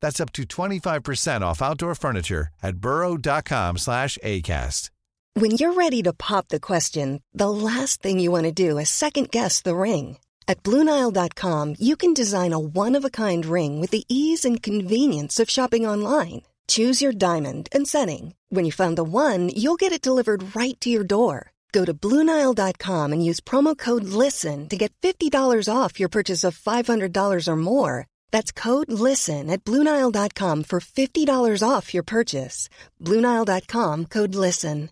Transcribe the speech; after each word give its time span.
That's 0.00 0.20
up 0.20 0.32
to 0.32 0.44
25% 0.44 1.42
off 1.42 1.62
outdoor 1.62 1.94
furniture 1.94 2.48
at 2.62 2.76
burrow.com 2.76 3.78
slash 3.78 4.18
ACAST. 4.24 4.90
When 5.34 5.52
you're 5.52 5.74
ready 5.74 6.02
to 6.02 6.12
pop 6.12 6.48
the 6.48 6.58
question, 6.58 7.22
the 7.32 7.50
last 7.50 8.02
thing 8.02 8.18
you 8.18 8.32
want 8.32 8.44
to 8.44 8.52
do 8.52 8.78
is 8.78 8.90
second 8.90 9.30
guess 9.30 9.62
the 9.62 9.76
ring. 9.76 10.18
At 10.48 10.64
Bluenile.com, 10.64 11.76
you 11.78 11.96
can 11.96 12.12
design 12.14 12.52
a 12.52 12.58
one 12.58 12.96
of 12.96 13.04
a 13.04 13.10
kind 13.10 13.46
ring 13.46 13.80
with 13.80 13.90
the 13.90 14.04
ease 14.08 14.44
and 14.44 14.60
convenience 14.60 15.38
of 15.38 15.48
shopping 15.48 15.86
online. 15.86 16.42
Choose 16.66 17.00
your 17.00 17.12
diamond 17.12 17.68
and 17.70 17.86
setting. 17.86 18.34
When 18.48 18.64
you 18.64 18.72
find 18.72 18.98
the 18.98 19.04
one, 19.04 19.50
you'll 19.50 19.78
get 19.78 19.92
it 19.92 20.02
delivered 20.02 20.56
right 20.56 20.78
to 20.80 20.90
your 20.90 21.04
door. 21.04 21.52
Go 21.72 21.84
to 21.84 21.94
Bluenile.com 21.94 23.12
and 23.12 23.24
use 23.24 23.40
promo 23.40 23.78
code 23.78 24.04
LISTEN 24.04 24.68
to 24.68 24.76
get 24.76 24.92
$50 25.02 25.32
off 25.72 26.00
your 26.00 26.08
purchase 26.08 26.42
of 26.42 26.58
$500 26.58 27.48
or 27.48 27.56
more. 27.56 28.06
That's 28.30 28.52
code 28.52 28.90
LISTEN 28.90 29.50
at 29.50 29.64
Bluenile.com 29.64 30.64
for 30.64 30.80
$50 30.80 31.62
off 31.62 31.94
your 31.94 32.04
purchase. 32.04 32.68
Bluenile.com 33.00 34.06
code 34.06 34.34
LISTEN. 34.34 34.90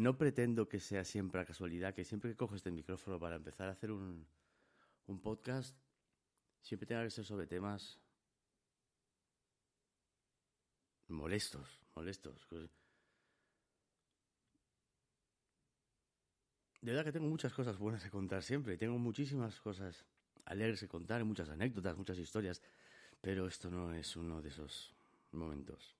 No 0.00 0.16
pretendo 0.16 0.66
que 0.66 0.80
sea 0.80 1.04
siempre 1.04 1.42
a 1.42 1.44
casualidad, 1.44 1.92
que 1.92 2.06
siempre 2.06 2.30
que 2.30 2.36
cojo 2.36 2.56
este 2.56 2.70
micrófono 2.70 3.20
para 3.20 3.36
empezar 3.36 3.68
a 3.68 3.72
hacer 3.72 3.90
un, 3.90 4.26
un 5.08 5.20
podcast, 5.20 5.76
siempre 6.62 6.86
tenga 6.86 7.04
que 7.04 7.10
ser 7.10 7.26
sobre 7.26 7.46
temas 7.46 8.00
molestos, 11.08 11.68
molestos. 11.94 12.48
De 16.80 16.92
verdad 16.92 17.04
que 17.04 17.12
tengo 17.12 17.28
muchas 17.28 17.52
cosas 17.52 17.78
buenas 17.78 18.02
que 18.02 18.10
contar 18.10 18.42
siempre. 18.42 18.78
Tengo 18.78 18.98
muchísimas 18.98 19.60
cosas 19.60 20.06
alegres 20.46 20.80
que 20.80 20.88
contar, 20.88 21.24
muchas 21.24 21.48
anécdotas, 21.50 21.96
muchas 21.96 22.18
historias. 22.18 22.62
Pero 23.20 23.46
esto 23.46 23.70
no 23.70 23.92
es 23.92 24.16
uno 24.16 24.40
de 24.40 24.48
esos 24.48 24.94
momentos. 25.32 25.94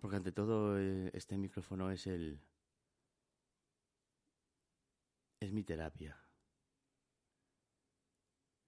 Porque 0.00 0.16
ante 0.16 0.32
todo 0.32 0.78
eh, 0.78 1.10
este 1.14 1.38
micrófono 1.38 1.90
es 1.90 2.06
el... 2.06 2.40
Es 5.38 5.52
mi 5.52 5.62
terapia. 5.62 6.18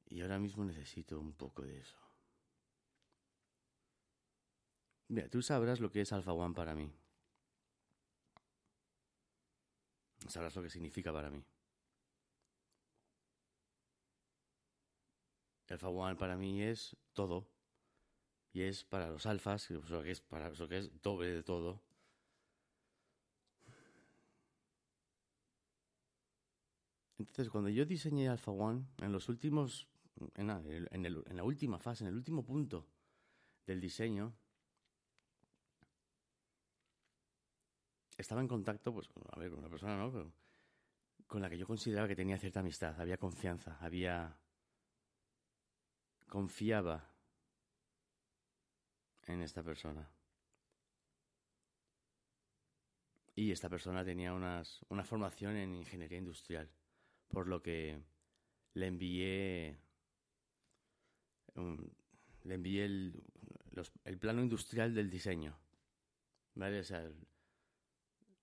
Y 0.06 0.20
ahora 0.20 0.38
mismo 0.38 0.64
necesito 0.64 1.18
un 1.18 1.32
poco 1.32 1.62
de 1.62 1.78
eso. 1.80 1.98
Mira, 5.08 5.28
tú 5.28 5.42
sabrás 5.42 5.80
lo 5.80 5.90
que 5.90 6.02
es 6.02 6.12
Alpha 6.12 6.32
One 6.32 6.54
para 6.54 6.74
mí. 6.74 6.90
Sabrás 10.26 10.56
lo 10.56 10.62
que 10.62 10.70
significa 10.70 11.12
para 11.12 11.30
mí. 11.30 11.44
Alpha 15.68 15.88
One 15.88 16.16
para 16.16 16.36
mí 16.36 16.62
es 16.62 16.96
todo. 17.12 17.46
Y 18.52 18.62
es 18.62 18.84
para 18.84 19.10
los 19.10 19.26
alfas, 19.26 19.70
eso 19.70 20.02
que 20.68 20.78
es 20.78 21.02
doble 21.02 21.28
de 21.28 21.42
todo. 21.42 21.82
Entonces, 27.18 27.50
cuando 27.50 27.68
yo 27.68 27.84
diseñé 27.84 28.28
Alpha 28.28 28.52
One, 28.52 28.86
en 28.98 29.12
los 29.12 29.28
últimos, 29.28 29.88
en 30.34 30.46
la, 30.46 30.62
en, 30.64 31.04
el, 31.04 31.22
en 31.26 31.36
la 31.36 31.44
última 31.44 31.78
fase, 31.78 32.04
en 32.04 32.08
el 32.08 32.16
último 32.16 32.44
punto 32.44 32.86
del 33.66 33.80
diseño, 33.80 34.32
estaba 38.18 38.40
en 38.40 38.48
contacto, 38.48 38.92
pues, 38.92 39.08
a 39.30 39.38
ver, 39.38 39.50
con 39.50 39.60
una 39.60 39.70
persona, 39.70 39.96
¿no? 39.96 40.12
Pero 40.12 40.32
con 41.26 41.40
la 41.40 41.48
que 41.48 41.58
yo 41.58 41.66
consideraba 41.66 42.08
que 42.08 42.16
tenía 42.16 42.38
cierta 42.38 42.60
amistad, 42.60 43.00
había 43.00 43.16
confianza, 43.16 43.78
había... 43.80 44.36
confiaba 46.26 47.14
en 49.26 49.42
esta 49.42 49.62
persona. 49.62 50.10
Y 53.36 53.52
esta 53.52 53.68
persona 53.68 54.04
tenía 54.04 54.32
unas, 54.32 54.84
una 54.88 55.04
formación 55.04 55.56
en 55.56 55.76
ingeniería 55.76 56.18
industrial, 56.18 56.68
por 57.28 57.46
lo 57.46 57.62
que 57.62 58.02
le 58.74 58.86
envié, 58.86 59.78
le 61.54 62.54
envié 62.54 62.84
el, 62.84 63.22
el, 64.04 64.18
plano 64.18 64.42
industrial 64.42 64.92
del 64.92 65.08
diseño. 65.08 65.56
¿Vale? 66.54 66.80
O 66.80 66.84
sea, 66.84 67.08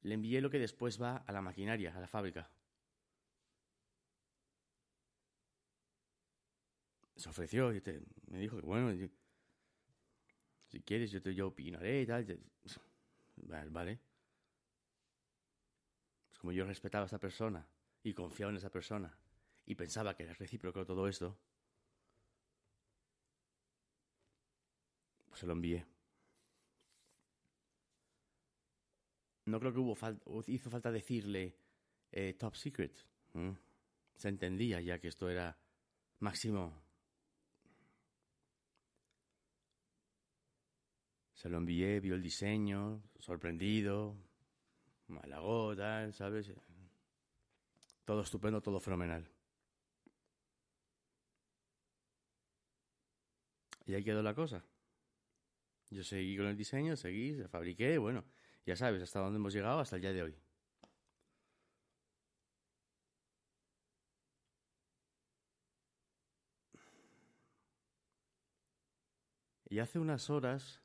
le 0.05 0.13
envié 0.13 0.39
lo 0.39 0.51
que 0.51 0.59
después 0.59 1.01
va 1.01 1.17
a 1.17 1.31
la 1.31 1.41
maquinaria, 1.41 1.95
a 1.95 1.99
la 1.99 2.07
fábrica. 2.07 2.47
Se 7.15 7.27
ofreció 7.29 7.71
me 8.27 8.39
dijo 8.39 8.57
que 8.57 8.65
bueno, 8.65 8.91
si 10.67 10.81
quieres 10.81 11.09
yo 11.11 11.21
te 11.23 11.33
yo 11.33 11.47
opinaré 11.47 12.01
y 12.01 12.05
tal. 12.05 12.39
Vale. 13.37 13.99
Pues 16.27 16.39
como 16.39 16.51
yo 16.51 16.65
respetaba 16.65 17.05
a 17.05 17.07
esa 17.07 17.19
persona 17.19 17.67
y 18.03 18.13
confiaba 18.13 18.51
en 18.51 18.57
esa 18.57 18.69
persona 18.69 19.17
y 19.65 19.73
pensaba 19.73 20.15
que 20.15 20.23
era 20.23 20.33
recíproco 20.33 20.85
todo 20.85 21.07
esto, 21.07 21.35
pues 25.29 25.39
se 25.39 25.47
lo 25.47 25.53
envié. 25.53 25.94
No 29.45 29.59
creo 29.59 29.73
que 29.73 29.79
hubo 29.79 29.95
hizo 30.47 30.69
falta 30.69 30.91
decirle 30.91 31.55
eh, 32.11 32.33
top 32.33 32.55
secret. 32.55 33.05
Se 34.15 34.29
entendía 34.29 34.81
ya 34.81 34.99
que 34.99 35.09
esto 35.09 35.29
era 35.29 35.57
máximo 36.19 36.85
Se 41.35 41.49
lo 41.49 41.57
envié, 41.57 41.99
vio 41.99 42.15
el 42.15 42.23
diseño, 42.23 43.03
sorprendido, 43.19 44.17
malagó, 45.07 45.75
tal, 45.75 46.13
¿sabes? 46.13 46.51
Todo 48.05 48.21
estupendo, 48.21 48.61
todo 48.61 48.79
fenomenal. 48.79 49.29
Y 53.85 53.93
ahí 53.93 54.03
quedó 54.03 54.23
la 54.23 54.33
cosa. 54.33 54.63
Yo 55.91 56.03
seguí 56.03 56.35
con 56.35 56.47
el 56.47 56.57
diseño, 56.57 56.95
seguí, 56.95 57.35
se 57.35 57.47
fabriqué, 57.47 57.97
bueno, 57.97 58.23
ya 58.65 58.75
sabes 58.75 59.01
hasta 59.03 59.19
dónde 59.19 59.37
hemos 59.37 59.53
llegado 59.53 59.79
hasta 59.79 59.95
el 59.95 60.01
día 60.01 60.13
de 60.13 60.23
hoy. 60.23 60.35
Y 69.69 69.79
hace 69.79 69.99
unas 69.99 70.29
horas 70.29 70.81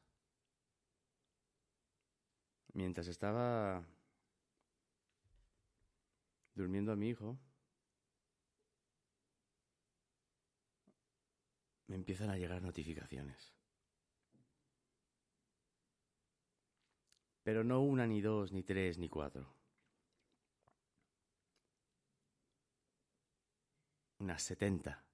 mientras 2.73 3.09
estaba 3.09 3.85
durmiendo 6.55 6.93
a 6.93 6.97
mi 6.97 7.09
hijo, 7.11 7.39
me 11.87 11.97
empiezan 11.97 12.31
a 12.31 12.37
llegar 12.37 12.63
notificaciones. 12.63 13.60
Pero 17.51 17.65
no 17.65 17.81
una, 17.81 18.07
ni 18.07 18.21
dos, 18.21 18.53
ni 18.53 18.63
tres, 18.63 18.97
ni 18.97 19.09
cuatro. 19.09 19.53
Unas 24.21 24.41
setenta. 24.41 25.05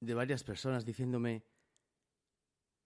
De 0.00 0.12
varias 0.12 0.44
personas 0.44 0.84
diciéndome, 0.84 1.46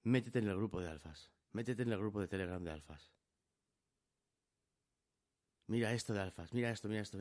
métete 0.05 0.39
en 0.39 0.47
el 0.47 0.55
grupo 0.55 0.81
de 0.81 0.91
alfas, 0.91 1.33
métete 1.51 1.83
en 1.83 1.91
el 1.91 1.99
grupo 1.99 2.21
de 2.21 2.29
Telegram 2.29 2.63
de 2.63 2.71
alfas. 2.71 3.13
Mira 5.67 5.93
esto 5.93 6.15
de 6.15 6.21
alfas, 6.21 6.55
mira 6.55 6.71
esto, 6.71 6.89
mira 6.89 7.01
esto. 7.03 7.19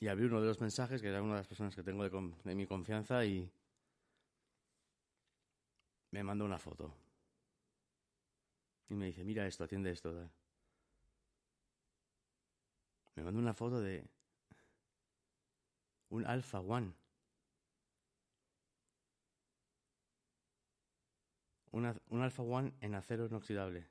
Y 0.00 0.06
abrí 0.06 0.24
uno 0.24 0.40
de 0.40 0.46
los 0.46 0.60
mensajes, 0.60 1.02
que 1.02 1.08
era 1.08 1.22
una 1.22 1.34
de 1.34 1.40
las 1.40 1.48
personas 1.48 1.74
que 1.74 1.82
tengo 1.82 2.08
de, 2.08 2.54
mi 2.54 2.66
confianza, 2.66 3.24
y 3.24 3.50
me 6.12 6.22
mandó 6.22 6.44
una 6.44 6.58
foto. 6.58 6.94
Y 8.88 8.94
me 8.94 9.06
dice, 9.06 9.24
mira 9.24 9.46
esto, 9.46 9.64
atiende 9.64 9.90
esto. 9.90 10.30
Me 13.16 13.24
mandó 13.24 13.40
una 13.40 13.54
foto 13.54 13.80
de 13.80 14.04
un 16.10 16.24
Alpha 16.26 16.60
One. 16.60 16.92
un 21.70 22.22
Alpha 22.22 22.42
One 22.42 22.72
en 22.80 22.94
acero 22.94 23.26
inoxidable. 23.26 23.86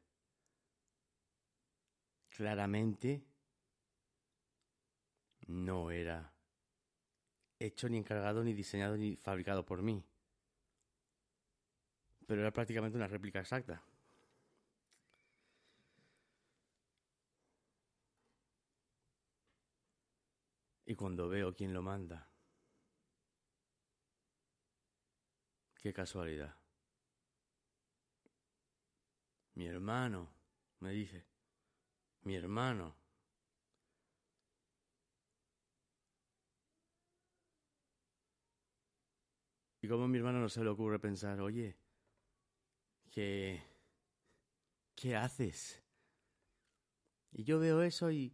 Claramente 2.29 3.23
no 5.47 5.91
era 5.91 6.33
hecho 7.59 7.89
ni 7.89 7.97
encargado 7.97 8.43
ni 8.43 8.53
diseñado 8.53 8.97
ni 8.97 9.15
fabricado 9.17 9.65
por 9.65 9.81
mí. 9.81 10.03
Pero 12.27 12.41
era 12.41 12.51
prácticamente 12.51 12.97
una 12.97 13.07
réplica 13.07 13.39
exacta. 13.39 13.81
Y 20.85 20.95
cuando 20.95 21.27
veo 21.27 21.53
quién 21.53 21.73
lo 21.73 21.81
manda, 21.81 22.29
qué 25.75 25.93
casualidad. 25.93 26.55
Mi 29.55 29.65
hermano, 29.65 30.29
me 30.79 30.91
dice, 30.91 31.25
mi 32.23 32.35
hermano. 32.35 32.96
Como 39.87 40.03
a 40.03 40.07
mi 40.07 40.17
hermano 40.17 40.39
no 40.39 40.49
se 40.49 40.63
le 40.63 40.69
ocurre 40.69 40.99
pensar, 40.99 41.39
oye, 41.39 41.77
¿qué, 43.11 43.61
¿qué 44.95 45.15
haces? 45.15 45.81
Y 47.31 47.43
yo 47.43 47.59
veo 47.59 47.81
eso 47.81 48.11
y... 48.11 48.33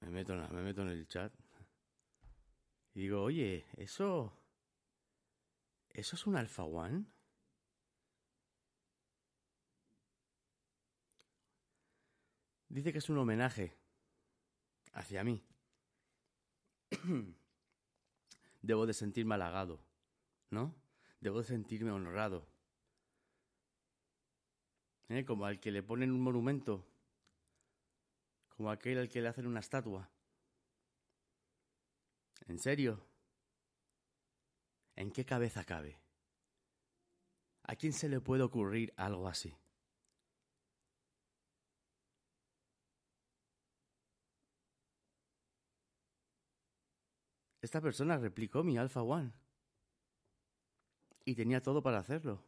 Me 0.00 0.10
meto, 0.10 0.36
me 0.36 0.62
meto 0.62 0.82
en 0.82 0.88
el 0.88 1.08
chat 1.08 1.32
y 2.96 3.00
digo, 3.00 3.22
oye, 3.22 3.66
eso... 3.76 4.32
¿Eso 5.90 6.16
es 6.16 6.26
un 6.26 6.36
Alpha 6.36 6.64
One? 6.64 7.04
Dice 12.68 12.92
que 12.92 12.98
es 12.98 13.10
un 13.10 13.18
homenaje 13.18 13.76
hacia 14.94 15.22
mí. 15.24 15.42
Debo 18.62 18.86
de 18.86 18.94
sentirme 18.94 19.34
halagado, 19.34 19.80
¿no? 20.50 20.74
Debo 21.20 21.38
de 21.38 21.44
sentirme 21.44 21.90
honrado. 21.90 22.46
¿Eh? 25.08 25.24
Como 25.24 25.46
al 25.46 25.60
que 25.60 25.70
le 25.70 25.82
ponen 25.82 26.10
un 26.10 26.20
monumento, 26.20 26.84
como 28.56 28.70
aquel 28.70 28.98
al 28.98 29.08
que 29.08 29.20
le 29.20 29.28
hacen 29.28 29.46
una 29.46 29.60
estatua. 29.60 30.10
¿En 32.48 32.58
serio? 32.58 33.00
¿En 34.96 35.10
qué 35.10 35.24
cabeza 35.24 35.64
cabe? 35.64 35.98
¿A 37.64 37.76
quién 37.76 37.92
se 37.92 38.08
le 38.08 38.20
puede 38.20 38.42
ocurrir 38.42 38.92
algo 38.96 39.28
así? 39.28 39.56
Esta 47.66 47.80
persona 47.80 48.16
replicó 48.16 48.62
mi 48.62 48.78
Alpha 48.78 49.02
One. 49.02 49.32
Y 51.24 51.34
tenía 51.34 51.60
todo 51.60 51.82
para 51.82 51.98
hacerlo, 51.98 52.46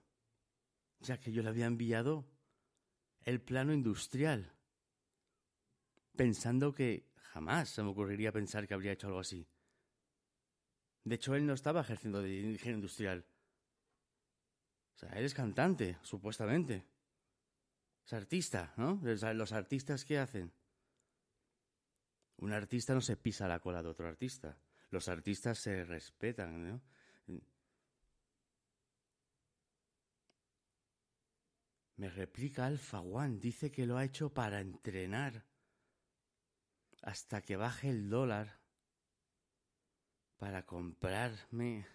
ya 1.01 1.19
que 1.19 1.33
yo 1.33 1.43
le 1.43 1.49
había 1.49 1.67
enviado 1.67 2.25
el 3.25 3.41
plano 3.41 3.73
industrial, 3.73 4.55
pensando 6.15 6.73
que 6.73 7.11
jamás 7.17 7.69
se 7.69 7.83
me 7.83 7.89
ocurriría 7.89 8.31
pensar 8.31 8.69
que 8.69 8.75
habría 8.75 8.93
hecho 8.93 9.09
algo 9.09 9.19
así. 9.19 9.49
De 11.03 11.17
hecho, 11.17 11.35
él 11.35 11.45
no 11.47 11.55
estaba 11.55 11.81
ejerciendo 11.81 12.23
de 12.23 12.39
ingeniero 12.39 12.79
industrial. 12.79 13.27
O 14.95 14.99
sea, 14.99 15.09
él 15.19 15.25
es 15.25 15.35
cantante, 15.35 15.99
supuestamente. 16.03 16.87
Es 18.07 18.13
artista, 18.13 18.73
¿no? 18.77 19.01
Los 19.03 19.51
artistas, 19.53 20.05
¿qué 20.05 20.21
hacen? 20.21 20.53
Un 22.37 22.53
artista 22.53 22.95
no 22.95 23.01
se 23.01 23.17
pisa 23.17 23.49
la 23.49 23.59
cola 23.59 23.83
de 23.83 23.89
otro 23.89 24.07
artista 24.07 24.57
los 24.91 25.09
artistas 25.09 25.59
se 25.59 25.85
respetan, 25.85 26.69
¿no? 26.69 26.83
Me 31.97 32.09
replica 32.09 32.65
Alpha 32.67 33.01
One, 33.01 33.39
dice 33.39 33.73
que 33.73 33.85
lo 33.85 33.97
ha 33.97 34.05
hecho 34.05 34.33
para 34.33 34.61
entrenar 34.61 35.45
hasta 37.03 37.43
que 37.43 37.57
baje 37.57 37.91
el 37.91 38.09
dólar 38.09 38.61
para 40.37 40.65
comprarme, 40.65 41.87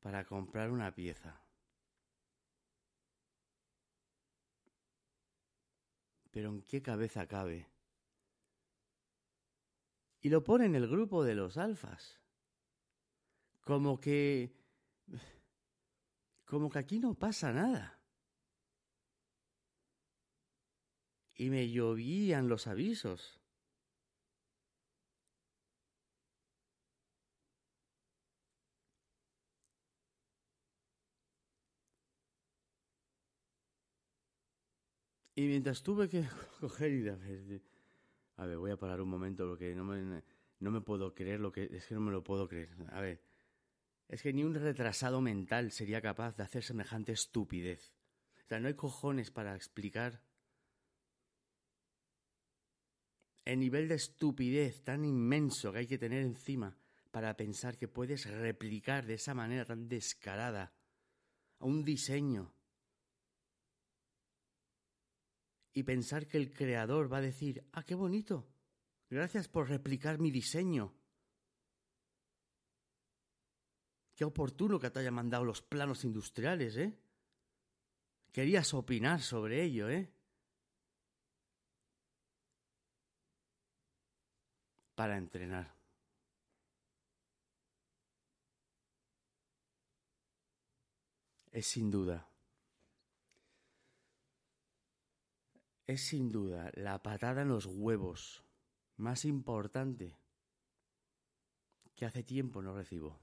para 0.00 0.24
comprar 0.24 0.70
una 0.70 0.94
pieza. 0.94 1.42
Pero 6.30 6.48
¿en 6.48 6.62
qué 6.62 6.80
cabeza 6.80 7.26
cabe 7.26 7.66
y 10.28 10.30
lo 10.30 10.44
pone 10.44 10.66
en 10.66 10.74
el 10.74 10.86
grupo 10.86 11.24
de 11.24 11.34
los 11.34 11.56
alfas. 11.56 12.20
Como 13.62 13.98
que... 13.98 14.54
como 16.44 16.68
que 16.68 16.78
aquí 16.78 16.98
no 16.98 17.14
pasa 17.14 17.50
nada. 17.50 17.98
Y 21.34 21.48
me 21.48 21.70
llovían 21.70 22.46
los 22.46 22.66
avisos. 22.66 23.40
Y 35.34 35.46
mientras 35.46 35.82
tuve 35.82 36.10
que 36.10 36.22
coger 36.60 36.92
y 36.92 37.77
a 38.38 38.46
ver, 38.46 38.56
voy 38.56 38.70
a 38.70 38.76
parar 38.76 39.00
un 39.00 39.08
momento 39.08 39.46
porque 39.48 39.74
no 39.74 39.84
me, 39.84 40.22
no 40.60 40.70
me 40.70 40.80
puedo 40.80 41.12
creer 41.12 41.40
lo 41.40 41.50
que... 41.50 41.68
Es 41.72 41.86
que 41.86 41.94
no 41.94 42.00
me 42.00 42.12
lo 42.12 42.22
puedo 42.22 42.48
creer. 42.48 42.70
A 42.92 43.00
ver, 43.00 43.20
es 44.06 44.22
que 44.22 44.32
ni 44.32 44.44
un 44.44 44.54
retrasado 44.54 45.20
mental 45.20 45.72
sería 45.72 46.00
capaz 46.00 46.36
de 46.36 46.44
hacer 46.44 46.62
semejante 46.62 47.10
estupidez. 47.10 47.92
O 48.44 48.48
sea, 48.48 48.60
no 48.60 48.68
hay 48.68 48.74
cojones 48.74 49.32
para 49.32 49.56
explicar 49.56 50.22
el 53.44 53.58
nivel 53.58 53.88
de 53.88 53.96
estupidez 53.96 54.84
tan 54.84 55.04
inmenso 55.04 55.72
que 55.72 55.80
hay 55.80 55.86
que 55.88 55.98
tener 55.98 56.22
encima 56.22 56.78
para 57.10 57.36
pensar 57.36 57.76
que 57.76 57.88
puedes 57.88 58.30
replicar 58.30 59.04
de 59.04 59.14
esa 59.14 59.34
manera 59.34 59.64
tan 59.64 59.88
descarada 59.88 60.72
a 61.58 61.64
un 61.64 61.84
diseño 61.84 62.54
y 65.72 65.82
pensar 65.82 66.26
que 66.26 66.38
el 66.38 66.52
creador 66.52 67.12
va 67.12 67.18
a 67.18 67.22
decir, 67.22 67.64
ah, 67.72 67.84
qué 67.84 67.94
bonito, 67.94 68.46
gracias 69.08 69.48
por 69.48 69.68
replicar 69.68 70.18
mi 70.18 70.30
diseño. 70.30 70.94
Qué 74.14 74.24
oportuno 74.24 74.80
que 74.80 74.90
te 74.90 74.98
hayan 74.98 75.14
mandado 75.14 75.44
los 75.44 75.62
planos 75.62 76.04
industriales, 76.04 76.76
¿eh? 76.76 76.98
Querías 78.32 78.74
opinar 78.74 79.20
sobre 79.22 79.62
ello, 79.62 79.88
¿eh? 79.88 80.10
Para 84.96 85.16
entrenar. 85.16 85.72
Es 91.52 91.66
sin 91.66 91.90
duda 91.90 92.27
es 95.88 96.02
sin 96.02 96.30
duda 96.30 96.70
la 96.74 97.02
patada 97.02 97.42
en 97.42 97.48
los 97.48 97.64
huevos 97.64 98.44
más 98.98 99.24
importante 99.24 100.18
que 101.96 102.04
hace 102.04 102.22
tiempo 102.22 102.60
no 102.60 102.74
recibo. 102.74 103.18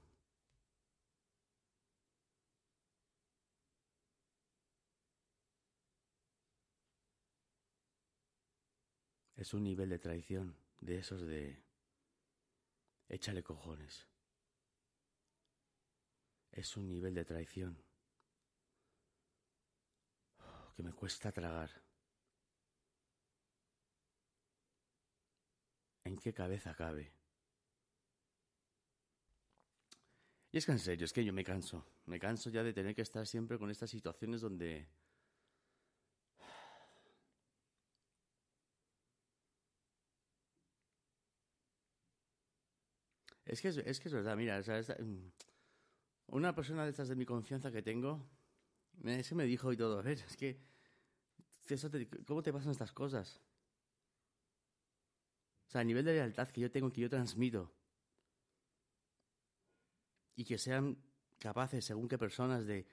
Es 9.36 9.54
un 9.54 9.62
nivel 9.62 9.88
de 9.90 10.00
traición 10.00 10.56
de 10.80 10.98
esos 10.98 11.22
de 11.22 11.62
échale 13.08 13.44
cojones. 13.44 14.08
Es 16.50 16.76
un 16.76 16.88
nivel 16.88 17.14
de 17.14 17.24
traición 17.24 17.78
que 20.74 20.82
me 20.82 20.92
cuesta 20.92 21.30
tragar. 21.30 21.85
¿En 26.06 26.16
qué 26.16 26.32
cabeza 26.32 26.72
cabe? 26.72 27.12
Y 30.52 30.58
es 30.58 30.64
que 30.64 30.70
en 30.72 31.02
es 31.02 31.12
que 31.12 31.24
yo 31.24 31.32
me 31.32 31.42
canso. 31.42 31.84
Me 32.04 32.20
canso 32.20 32.48
ya 32.48 32.62
de 32.62 32.72
tener 32.72 32.94
que 32.94 33.02
estar 33.02 33.26
siempre 33.26 33.58
con 33.58 33.70
estas 33.70 33.90
situaciones 33.90 34.40
donde 34.40 34.86
Es 43.44 43.60
que 43.60 43.68
es, 43.68 43.76
es 43.78 44.00
que 44.00 44.08
es 44.08 44.14
verdad, 44.14 44.36
mira, 44.36 44.60
mm, 44.60 45.30
una 46.28 46.54
persona 46.54 46.84
de 46.84 46.90
estas 46.90 47.08
de 47.08 47.16
mi 47.16 47.24
confianza 47.24 47.72
que 47.72 47.82
tengo, 47.82 48.28
ese 49.04 49.34
me 49.34 49.44
dijo 49.44 49.72
y 49.72 49.76
todo, 49.76 49.98
a 49.98 50.02
ver, 50.02 50.18
es 50.18 50.36
que, 50.36 50.60
¿cómo 52.26 52.42
te 52.42 52.52
pasan 52.52 52.72
estas 52.72 52.92
cosas? 52.92 53.40
O 55.66 55.70
sea, 55.70 55.80
a 55.80 55.84
nivel 55.84 56.04
de 56.04 56.14
lealtad 56.14 56.48
que 56.48 56.60
yo 56.60 56.70
tengo, 56.70 56.92
que 56.92 57.00
yo 57.00 57.10
transmito, 57.10 57.72
y 60.36 60.44
que 60.44 60.58
sean 60.58 60.98
capaces, 61.38 61.84
según 61.84 62.08
qué 62.08 62.18
personas, 62.18 62.66
de, 62.66 62.86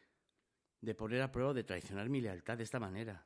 de 0.82 0.96
poner 0.96 1.22
a 1.22 1.32
prueba, 1.32 1.54
de 1.54 1.64
traicionar 1.64 2.10
mi 2.10 2.22
lealtad 2.22 2.58
de 2.58 2.64
esta 2.64 2.80
manera. 2.80 3.26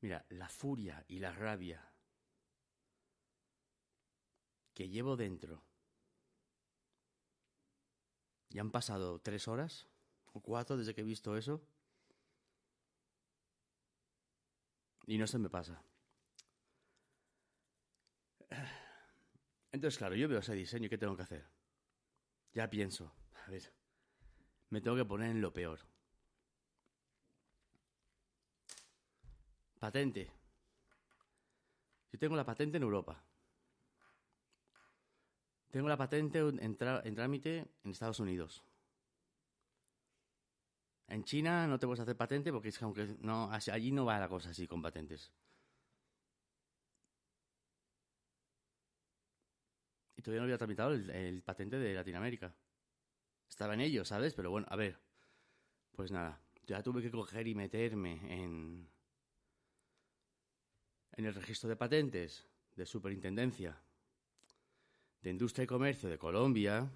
Mira, 0.00 0.24
la 0.28 0.50
furia 0.50 1.02
y 1.08 1.18
la 1.18 1.32
rabia 1.32 1.90
que 4.74 4.88
llevo 4.88 5.16
dentro. 5.16 5.64
Ya 8.50 8.60
han 8.60 8.70
pasado 8.70 9.20
tres 9.20 9.48
horas 9.48 9.88
o 10.32 10.40
cuatro 10.40 10.76
desde 10.76 10.94
que 10.94 11.00
he 11.00 11.04
visto 11.04 11.36
eso. 11.36 11.66
Y 15.06 15.18
no 15.18 15.26
se 15.26 15.38
me 15.38 15.50
pasa. 15.50 15.82
Entonces, 19.72 19.98
claro, 19.98 20.14
yo 20.14 20.28
veo 20.28 20.38
ese 20.38 20.54
diseño 20.54 20.86
y 20.86 20.88
¿qué 20.88 20.98
tengo 20.98 21.16
que 21.16 21.22
hacer? 21.22 21.44
Ya 22.52 22.70
pienso, 22.70 23.12
a 23.44 23.50
ver, 23.50 23.72
me 24.70 24.80
tengo 24.80 24.96
que 24.96 25.04
poner 25.04 25.30
en 25.30 25.40
lo 25.40 25.52
peor. 25.52 25.80
Patente. 29.80 30.30
Yo 32.12 32.18
tengo 32.18 32.36
la 32.36 32.44
patente 32.44 32.76
en 32.76 32.84
Europa. 32.84 33.22
Tengo 35.72 35.88
la 35.88 35.96
patente 35.96 36.38
en, 36.38 36.76
trámite 36.76 37.66
en 37.82 37.90
Estados 37.90 38.20
Unidos. 38.20 38.62
En 41.08 41.24
China 41.24 41.66
no 41.66 41.78
te 41.78 41.86
puedes 41.86 42.00
hacer 42.00 42.16
patente 42.16 42.52
porque 42.52 42.68
es 42.68 42.78
que 42.78 43.16
no, 43.20 43.50
allí 43.50 43.92
no 43.92 44.04
va 44.04 44.18
la 44.18 44.28
cosa 44.28 44.50
así 44.50 44.66
con 44.66 44.82
patentes. 44.82 45.32
Y 50.16 50.22
todavía 50.22 50.40
no 50.40 50.44
había 50.44 50.58
tramitado 50.58 50.92
el, 50.92 51.10
el, 51.10 51.42
patente 51.42 51.78
de 51.78 51.94
Latinoamérica. 51.94 52.54
Estaba 53.48 53.74
en 53.74 53.82
ello, 53.82 54.04
¿sabes? 54.04 54.34
Pero 54.34 54.50
bueno, 54.50 54.66
a 54.70 54.76
ver. 54.76 54.98
Pues 55.92 56.10
nada, 56.10 56.40
ya 56.66 56.82
tuve 56.82 57.02
que 57.02 57.10
coger 57.10 57.46
y 57.46 57.54
meterme 57.54 58.14
en, 58.42 58.88
en 61.12 61.24
el 61.24 61.34
registro 61.34 61.68
de 61.68 61.76
patentes 61.76 62.48
de 62.74 62.86
Superintendencia 62.86 63.80
de 65.24 65.30
Industria 65.30 65.64
y 65.64 65.66
Comercio 65.66 66.08
de 66.10 66.18
Colombia, 66.18 66.90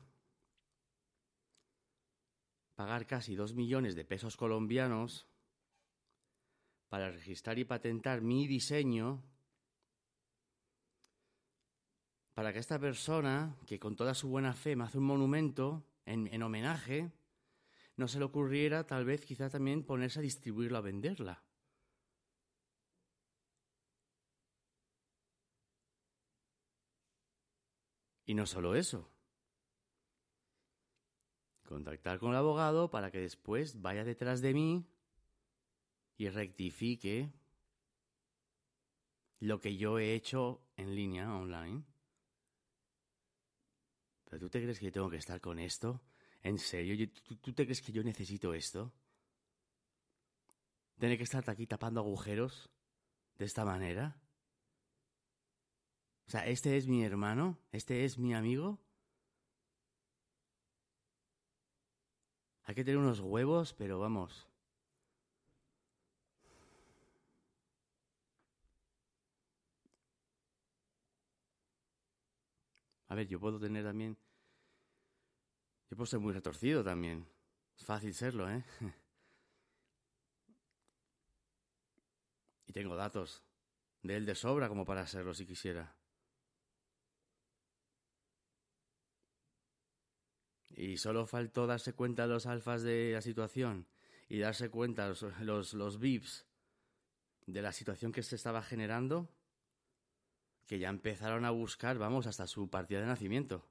pagar 2.78 3.08
casi 3.08 3.34
dos 3.34 3.54
millones 3.54 3.96
de 3.96 4.04
pesos 4.04 4.36
colombianos 4.36 5.26
para 6.88 7.10
registrar 7.10 7.58
y 7.58 7.64
patentar 7.64 8.20
mi 8.20 8.46
diseño 8.46 9.24
para 12.34 12.52
que 12.52 12.60
esta 12.60 12.78
persona, 12.78 13.56
que 13.66 13.80
con 13.80 13.96
toda 13.96 14.14
su 14.14 14.28
buena 14.28 14.54
fe 14.54 14.76
me 14.76 14.84
hace 14.84 14.98
un 14.98 15.06
monumento 15.06 15.84
en, 16.06 16.32
en 16.32 16.40
homenaje, 16.44 17.10
no 17.96 18.06
se 18.06 18.20
le 18.20 18.26
ocurriera 18.26 18.86
tal 18.86 19.04
vez 19.04 19.24
quizá 19.24 19.50
también 19.50 19.82
ponerse 19.82 20.20
a 20.20 20.22
distribuirlo, 20.22 20.78
a 20.78 20.80
venderla. 20.80 21.42
Y 28.24 28.34
no 28.34 28.46
solo 28.46 28.76
eso. 28.76 29.17
Contactar 31.68 32.18
con 32.18 32.30
el 32.30 32.38
abogado 32.38 32.90
para 32.90 33.10
que 33.10 33.20
después 33.20 33.82
vaya 33.82 34.02
detrás 34.02 34.40
de 34.40 34.54
mí 34.54 34.86
y 36.16 36.30
rectifique 36.30 37.30
lo 39.40 39.60
que 39.60 39.76
yo 39.76 39.98
he 39.98 40.14
hecho 40.14 40.62
en 40.78 40.94
línea, 40.94 41.30
online. 41.30 41.84
¿Pero 44.24 44.40
tú 44.40 44.48
te 44.48 44.62
crees 44.62 44.78
que 44.78 44.86
yo 44.86 44.92
tengo 44.92 45.10
que 45.10 45.18
estar 45.18 45.42
con 45.42 45.58
esto? 45.58 46.00
¿En 46.42 46.58
serio? 46.58 47.10
¿Tú, 47.42 47.52
te 47.52 47.64
crees 47.64 47.82
que 47.82 47.92
yo 47.92 48.02
necesito 48.02 48.54
esto? 48.54 48.94
¿Tener 50.98 51.18
que 51.18 51.24
estar 51.24 51.44
aquí 51.50 51.66
tapando 51.66 52.00
agujeros 52.00 52.70
de 53.36 53.44
esta 53.44 53.66
manera? 53.66 54.18
O 56.26 56.30
sea, 56.30 56.46
este 56.46 56.78
es 56.78 56.86
mi 56.86 57.04
hermano, 57.04 57.58
este 57.72 58.06
es 58.06 58.16
mi 58.16 58.32
amigo. 58.32 58.80
Hay 62.68 62.74
que 62.74 62.84
tener 62.84 62.98
unos 62.98 63.20
huevos, 63.20 63.72
pero 63.72 63.98
vamos. 63.98 64.46
A 73.06 73.14
ver, 73.14 73.26
yo 73.26 73.40
puedo 73.40 73.58
tener 73.58 73.84
también... 73.84 74.18
Yo 75.88 75.96
puedo 75.96 76.04
ser 76.04 76.20
muy 76.20 76.34
retorcido 76.34 76.84
también. 76.84 77.26
Es 77.78 77.86
fácil 77.86 78.12
serlo, 78.12 78.50
¿eh? 78.50 78.62
y 82.66 82.72
tengo 82.74 82.96
datos 82.96 83.42
de 84.02 84.14
él 84.14 84.26
de 84.26 84.34
sobra 84.34 84.68
como 84.68 84.84
para 84.84 85.06
serlo 85.06 85.32
si 85.32 85.46
quisiera. 85.46 85.97
Y 90.78 90.98
solo 90.98 91.26
faltó 91.26 91.66
darse 91.66 91.92
cuenta 91.92 92.28
los 92.28 92.46
alfas 92.46 92.84
de 92.84 93.10
la 93.12 93.20
situación 93.20 93.88
y 94.28 94.38
darse 94.38 94.70
cuenta 94.70 95.08
los, 95.08 95.22
los, 95.40 95.74
los 95.74 95.98
VIPs 95.98 96.46
de 97.46 97.62
la 97.62 97.72
situación 97.72 98.12
que 98.12 98.22
se 98.22 98.36
estaba 98.36 98.62
generando, 98.62 99.28
que 100.66 100.78
ya 100.78 100.88
empezaron 100.88 101.44
a 101.44 101.50
buscar, 101.50 101.98
vamos, 101.98 102.28
hasta 102.28 102.46
su 102.46 102.70
partida 102.70 103.00
de 103.00 103.06
nacimiento. 103.06 103.68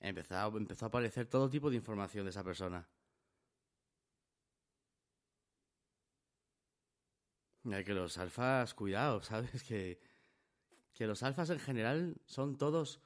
Empezó, 0.00 0.54
empezó 0.54 0.84
a 0.84 0.88
aparecer 0.88 1.26
todo 1.28 1.48
tipo 1.48 1.70
de 1.70 1.76
información 1.76 2.26
de 2.26 2.30
esa 2.30 2.44
persona. 2.44 2.86
Hay 7.72 7.84
que 7.84 7.94
los 7.94 8.18
alfas, 8.18 8.74
cuidado, 8.74 9.22
¿sabes? 9.22 9.62
Que, 9.62 9.98
que 10.92 11.06
los 11.06 11.22
alfas 11.22 11.48
en 11.48 11.58
general 11.58 12.20
son 12.26 12.58
todos 12.58 13.00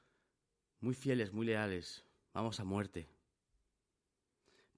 muy 0.81 0.93
fieles, 0.93 1.31
muy 1.31 1.45
leales. 1.45 2.03
Vamos 2.33 2.59
a 2.59 2.65
muerte. 2.65 3.18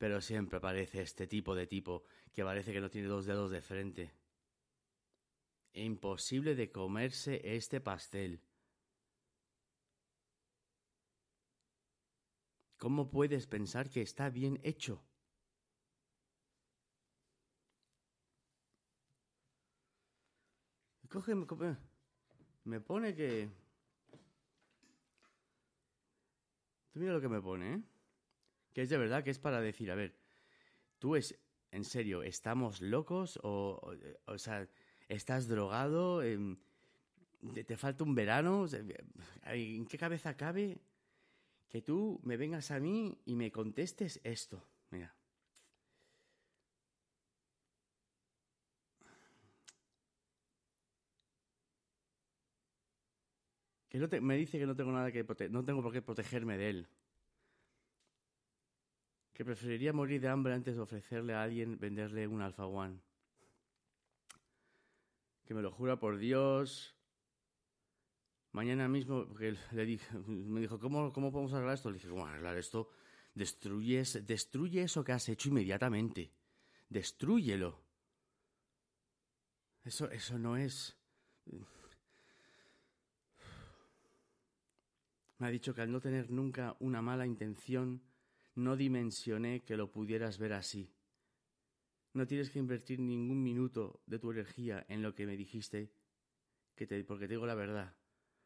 Pero 0.02 0.20
siempre 0.20 0.58
aparece 0.58 1.04
este 1.04 1.28
tipo 1.28 1.54
de 1.54 1.68
tipo 1.68 2.04
que 2.34 2.44
parece 2.44 2.74
que 2.74 2.82
no 2.82 2.90
tiene 2.90 3.08
dos 3.08 3.28
dedos 3.28 3.52
de 3.52 3.62
frente. 3.62 4.12
Imposible 5.74 6.56
de 6.56 6.72
comerse 6.72 7.40
este 7.44 7.82
pastel. 7.82 8.42
¿Cómo 12.78 13.12
puedes 13.12 13.46
pensar 13.46 13.92
que 13.92 14.02
está 14.02 14.32
bien 14.32 14.60
hecho? 14.64 15.06
Coge, 21.10 21.36
me 22.64 22.82
pone 22.82 23.14
que 23.14 23.52
Tú 26.92 27.00
mira 27.00 27.14
lo 27.14 27.22
que 27.22 27.30
me 27.30 27.40
pone, 27.40 27.76
¿eh? 27.76 27.91
Que 28.74 28.82
es 28.84 28.90
de 28.90 28.98
verdad, 28.98 29.24
que 29.24 29.32
es 29.32 29.40
para 29.40 29.62
decir, 29.62 29.92
a 29.92 29.96
ver, 29.96 30.16
tú 31.00 31.16
es, 31.16 31.38
en 31.72 31.84
serio, 31.84 32.24
¿estamos 32.24 32.82
locos? 32.82 33.40
O, 33.44 33.96
o, 34.26 34.38
sea, 34.38 34.68
¿estás 35.10 35.48
drogado? 35.48 36.24
Em, 36.24 36.58
¿Te, 37.54 37.76
falta 37.78 38.04
un 38.04 38.14
verano? 38.16 38.66
¿En 39.46 39.86
qué 39.88 39.98
cabeza 39.98 40.38
cabe 40.38 40.80
que 41.68 41.82
tú 41.82 42.20
me 42.24 42.38
vengas 42.38 42.72
a 42.72 42.80
mí 42.80 43.18
y 43.26 43.36
me 43.36 43.52
contestes 43.52 44.20
esto? 44.24 44.64
Mira. 44.92 45.16
Que 53.90 53.98
no 54.00 54.08
te- 54.08 54.22
me 54.22 54.38
dice 54.38 54.58
que 54.60 54.66
no 54.66 54.76
tengo 54.76 54.92
nada 54.92 55.12
que 55.12 55.26
prote- 55.26 55.50
no 55.50 55.66
tengo 55.66 55.82
por 55.84 55.92
qué 55.92 56.02
protegerme 56.02 56.58
de 56.58 56.70
él. 56.70 56.88
Que 59.42 59.46
preferiría 59.46 59.92
morir 59.92 60.22
de 60.22 60.28
hambre 60.28 60.54
antes 60.54 60.76
de 60.76 60.82
ofrecerle 60.82 61.34
a 61.34 61.42
alguien 61.42 61.80
venderle 61.80 62.28
un 62.28 62.44
One. 62.44 63.02
Que 65.44 65.56
me 65.56 65.64
lo 65.64 65.72
jura 65.72 66.00
por 66.00 66.20
Dios. 66.20 66.96
Mañana 68.52 68.88
mismo, 68.88 69.26
porque 69.28 69.58
le 69.72 69.86
dije, 69.86 70.16
me 70.28 70.62
dijo, 70.62 70.78
¿cómo, 70.80 71.12
cómo 71.12 71.32
podemos 71.32 71.54
arreglar 71.54 71.74
esto? 71.74 71.90
Le 71.90 71.96
dije, 71.96 72.10
¿cómo 72.10 72.28
arreglar 72.28 72.56
esto? 72.56 72.92
Destruye 73.34 74.04
eso 74.84 75.04
que 75.04 75.12
has 75.12 75.28
hecho 75.28 75.50
inmediatamente. 75.50 76.32
Destrúyelo. 76.88 77.84
Eso, 79.84 80.08
eso 80.12 80.38
no 80.38 80.56
es. 80.56 80.96
Me 85.40 85.48
ha 85.48 85.50
dicho 85.50 85.74
que 85.74 85.82
al 85.82 85.92
no 85.92 86.00
tener 86.00 86.30
nunca 86.30 86.78
una 86.80 87.02
mala 87.02 87.26
intención, 87.26 88.04
no 88.56 88.76
dimensioné 88.76 89.64
que 89.64 89.78
lo 89.78 89.92
pudieras 89.92 90.38
ver 90.38 90.54
así. 90.54 90.94
No 92.14 92.28
tienes 92.28 92.50
que 92.50 92.60
invertir 92.60 93.00
ningún 93.00 93.42
minuto 93.42 94.02
de 94.06 94.20
tu 94.20 94.32
energía 94.32 94.86
en 94.90 95.02
lo 95.02 95.16
que 95.16 95.26
me 95.26 95.38
dijiste, 95.38 95.94
que 96.76 96.86
te, 96.86 97.04
porque 97.04 97.28
te 97.28 97.36
digo 97.36 97.46
la 97.46 97.56
verdad. 97.56 97.96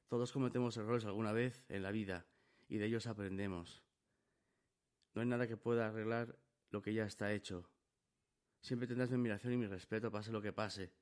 Todos 0.08 0.32
cometemos 0.32 0.78
errores 0.78 1.06
alguna 1.06 1.32
vez 1.32 1.64
en 1.70 1.82
la 1.82 1.92
vida 1.92 2.28
y 2.68 2.78
de 2.78 2.86
ellos 2.86 3.08
aprendemos. 3.08 3.84
No 5.14 5.22
hay 5.22 5.28
nada 5.28 5.48
que 5.48 5.58
pueda 5.58 5.88
arreglar 5.88 6.38
lo 6.70 6.82
que 6.82 6.94
ya 6.94 7.06
está 7.06 7.34
hecho. 7.34 7.70
Siempre 8.62 8.88
tendrás 8.88 9.10
mi 9.10 9.16
admiración 9.16 9.54
y 9.54 9.58
mi 9.58 9.68
respeto, 9.68 10.12
pase 10.12 10.32
lo 10.32 10.42
que 10.42 10.54
pase. 10.54 10.94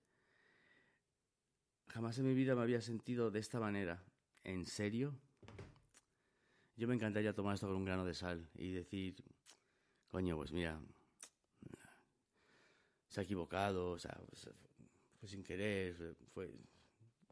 Jamás 1.87 2.17
en 2.17 2.25
mi 2.25 2.33
vida 2.33 2.55
me 2.55 2.61
había 2.61 2.81
sentido 2.81 3.31
de 3.31 3.39
esta 3.39 3.59
manera. 3.59 4.03
¿En 4.43 4.65
serio? 4.65 5.19
Yo 6.75 6.87
me 6.87 6.95
encantaría 6.95 7.33
tomar 7.33 7.53
esto 7.55 7.67
con 7.67 7.75
un 7.75 7.85
grano 7.85 8.05
de 8.05 8.13
sal 8.13 8.49
y 8.55 8.71
decir, 8.71 9.15
coño, 10.09 10.35
pues 10.35 10.51
mira, 10.51 10.81
se 13.07 13.19
ha 13.19 13.23
equivocado, 13.23 13.91
o 13.91 13.99
sea, 13.99 14.19
pues, 14.27 14.49
fue 15.19 15.29
sin 15.29 15.43
querer, 15.43 16.15
fue... 16.33 16.51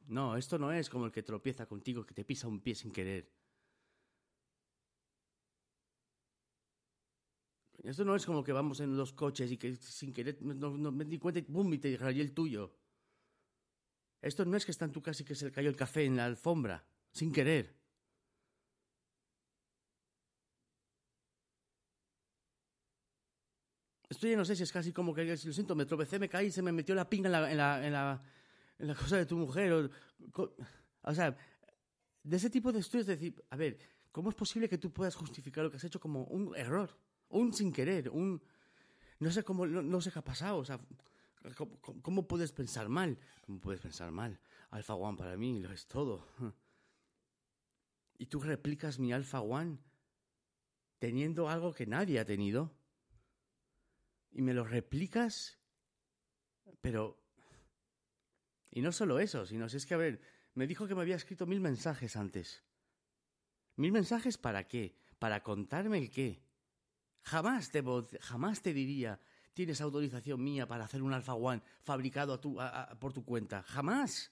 No, 0.07 0.37
esto 0.37 0.59
no 0.59 0.71
es 0.71 0.89
como 0.89 1.05
el 1.05 1.11
que 1.11 1.23
tropieza 1.23 1.65
contigo, 1.65 2.05
que 2.05 2.13
te 2.13 2.23
pisa 2.23 2.47
un 2.47 2.59
pie 2.59 2.75
sin 2.75 2.91
querer. 2.91 3.31
Esto 7.83 8.05
no 8.05 8.15
es 8.15 8.25
como 8.25 8.43
que 8.43 8.51
vamos 8.51 8.79
en 8.79 8.95
los 8.95 9.11
coches 9.11 9.51
y 9.51 9.57
que 9.57 9.75
sin 9.75 10.13
querer 10.13 10.39
no, 10.41 10.91
me 10.91 11.03
di 11.05 11.17
cuenta 11.17 11.39
y 11.39 11.43
¡pum! 11.43 11.73
y 11.73 11.79
te 11.79 11.97
rayé 11.97 12.21
el 12.21 12.33
tuyo. 12.33 12.75
Esto 14.21 14.45
no 14.45 14.55
es 14.55 14.65
que 14.65 14.71
está 14.71 14.85
en 14.85 14.91
tu 14.91 15.01
casa 15.01 15.23
y 15.23 15.25
que 15.25 15.33
se 15.33 15.45
le 15.45 15.51
cayó 15.51 15.69
el 15.69 15.75
café 15.75 16.05
en 16.05 16.15
la 16.15 16.25
alfombra, 16.25 16.85
sin 17.11 17.31
querer. 17.33 17.80
Esto 24.11 24.27
ya 24.27 24.35
no 24.35 24.43
sé 24.43 24.57
si 24.57 24.63
es 24.63 24.73
casi 24.73 24.91
como 24.91 25.13
que 25.13 25.23
lo 25.23 25.37
siento, 25.37 25.73
me 25.73 25.85
tropecé, 25.85 26.19
me 26.19 26.27
caí, 26.27 26.51
se 26.51 26.61
me 26.61 26.73
metió 26.73 26.93
la 26.93 27.09
pinga 27.09 27.27
en 27.27 27.31
la, 27.31 27.49
en 27.49 27.93
la, 27.93 28.21
en 28.77 28.87
la, 28.87 28.93
cosa 28.93 29.15
de 29.15 29.25
tu 29.25 29.37
mujer. 29.37 29.71
O, 29.71 29.89
o 31.03 31.13
sea, 31.15 31.37
de 32.21 32.35
ese 32.35 32.49
tipo 32.49 32.73
de 32.73 32.79
estudios, 32.79 33.07
decir, 33.07 33.41
a 33.49 33.55
ver, 33.55 33.79
¿cómo 34.11 34.27
es 34.27 34.35
posible 34.35 34.67
que 34.67 34.77
tú 34.77 34.91
puedas 34.91 35.15
justificar 35.15 35.63
lo 35.63 35.71
que 35.71 35.77
has 35.77 35.83
hecho 35.85 36.01
como 36.01 36.25
un 36.25 36.53
error? 36.57 36.93
Un 37.29 37.53
sin 37.53 37.71
querer, 37.71 38.09
un... 38.09 38.43
No 39.19 39.31
sé 39.31 39.43
cómo, 39.43 39.65
no, 39.65 40.01
sé 40.01 40.11
qué 40.11 40.19
ha 40.19 40.25
pasado, 40.25 40.57
o 40.57 40.65
sea, 40.65 40.77
¿cómo, 41.55 41.79
cómo- 41.79 42.27
puedes 42.27 42.51
pensar 42.51 42.89
mal? 42.89 43.17
¿Cómo 43.45 43.61
puedes 43.61 43.79
pensar 43.79 44.11
mal? 44.11 44.41
Alpha 44.71 44.93
One 44.95 45.17
para 45.17 45.37
mí 45.37 45.61
lo 45.61 45.71
es 45.71 45.87
todo. 45.87 46.27
Y 48.17 48.25
tú 48.25 48.41
replicas 48.41 48.99
mi 48.99 49.13
Alpha 49.13 49.39
One 49.39 49.77
teniendo 50.99 51.47
algo 51.47 51.73
que 51.73 51.85
nadie 51.85 52.19
ha 52.19 52.25
tenido. 52.25 52.73
Y 54.31 54.41
me 54.41 54.53
lo 54.53 54.63
replicas, 54.63 55.59
pero... 56.81 57.17
Y 58.71 58.81
no 58.81 58.91
solo 58.91 59.19
eso, 59.19 59.45
sino 59.45 59.67
si 59.67 59.77
es 59.77 59.85
que, 59.85 59.93
a 59.93 59.97
ver, 59.97 60.21
me 60.53 60.65
dijo 60.67 60.87
que 60.87 60.95
me 60.95 61.01
había 61.01 61.17
escrito 61.17 61.45
mil 61.45 61.59
mensajes 61.59 62.15
antes. 62.15 62.63
¿Mil 63.75 63.91
mensajes 63.91 64.37
para 64.37 64.67
qué? 64.67 64.95
¿Para 65.19 65.43
contarme 65.43 65.97
el 65.97 66.09
qué? 66.09 66.41
Jamás 67.23 67.69
te, 67.71 67.83
jamás 68.21 68.61
te 68.61 68.73
diría, 68.73 69.19
tienes 69.53 69.81
autorización 69.81 70.41
mía 70.41 70.67
para 70.67 70.85
hacer 70.85 71.01
un 71.03 71.13
Alpha 71.13 71.33
One 71.33 71.61
fabricado 71.81 72.33
a 72.33 72.41
tu- 72.41 72.59
a- 72.61 72.97
por 72.99 73.11
tu 73.11 73.25
cuenta. 73.25 73.61
Jamás. 73.63 74.31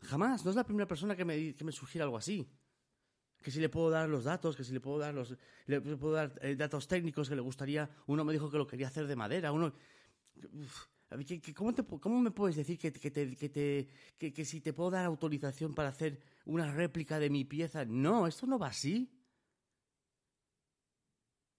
Jamás. 0.00 0.44
No 0.44 0.50
es 0.50 0.56
la 0.56 0.64
primera 0.64 0.88
persona 0.88 1.14
que 1.14 1.24
me, 1.24 1.54
que 1.54 1.64
me 1.64 1.72
sugiere 1.72 2.02
algo 2.02 2.16
así. 2.16 2.50
Que 3.42 3.50
si 3.50 3.60
le 3.60 3.68
puedo 3.68 3.90
dar 3.90 4.08
los 4.08 4.24
datos, 4.24 4.56
que 4.56 4.64
si 4.64 4.72
le 4.72 4.80
puedo 4.80 4.98
dar 4.98 5.12
los 5.14 5.36
le 5.66 5.80
puedo 5.80 6.12
dar 6.14 6.38
eh, 6.42 6.54
datos 6.56 6.86
técnicos 6.88 7.28
que 7.28 7.34
le 7.36 7.42
gustaría. 7.42 7.90
Uno 8.06 8.24
me 8.24 8.32
dijo 8.32 8.50
que 8.50 8.58
lo 8.58 8.66
quería 8.66 8.86
hacer 8.88 9.06
de 9.06 9.16
madera. 9.16 9.52
Uno. 9.52 9.72
Uf, 10.52 10.86
a 11.10 11.16
ver, 11.16 11.26
¿qué- 11.26 11.40
qué- 11.40 11.52
cómo, 11.52 11.74
te 11.74 11.84
¿Cómo 11.84 12.20
me 12.20 12.30
puedes 12.30 12.56
decir 12.56 12.78
que, 12.78 12.90
que, 12.92 13.10
te, 13.10 13.36
que, 13.36 13.48
te, 13.50 13.88
que, 14.16 14.32
que 14.32 14.44
si 14.44 14.60
te 14.60 14.72
puedo 14.72 14.90
dar 14.92 15.04
autorización 15.04 15.74
para 15.74 15.90
hacer 15.90 16.20
una 16.46 16.72
réplica 16.72 17.18
de 17.18 17.28
mi 17.28 17.44
pieza? 17.44 17.84
No, 17.84 18.26
esto 18.26 18.46
no 18.46 18.58
va 18.58 18.68
así. 18.68 19.10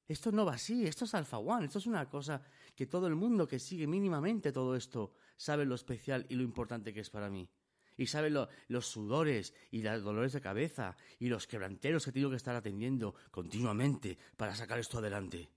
Esto 0.08 0.32
no 0.32 0.46
va 0.46 0.54
así, 0.56 0.86
esto 0.86 1.06
es 1.06 1.14
Alpha 1.14 1.38
One, 1.38 1.66
esto 1.66 1.80
es 1.80 1.86
una 1.88 2.10
cosa 2.10 2.42
que 2.76 2.86
todo 2.88 3.08
el 3.08 3.16
mundo 3.16 3.48
que 3.48 3.58
sigue 3.58 3.88
mínimamente 3.88 4.52
todo 4.52 4.76
esto 4.76 5.14
sabe 5.38 5.66
lo 5.66 5.76
especial 5.76 6.26
y 6.30 6.36
lo 6.36 6.44
importante 6.44 6.94
que 6.94 7.00
es 7.00 7.10
para 7.10 7.30
mí. 7.30 7.48
Y 7.98 8.08
sabe 8.08 8.30
lo- 8.30 8.50
los 8.68 8.88
sudores 8.88 9.54
y 9.72 9.82
los 9.82 10.04
dolores 10.04 10.34
de 10.34 10.42
cabeza 10.42 10.98
y 11.20 11.28
los 11.28 11.48
quebranteros 11.48 12.06
que 12.06 12.12
tengo 12.12 12.30
que 12.30 12.36
estar 12.38 12.56
atendiendo 12.56 13.16
continuamente 13.32 14.18
para 14.38 14.56
sacar 14.56 14.80
esto 14.80 14.98
adelante. 14.98 15.50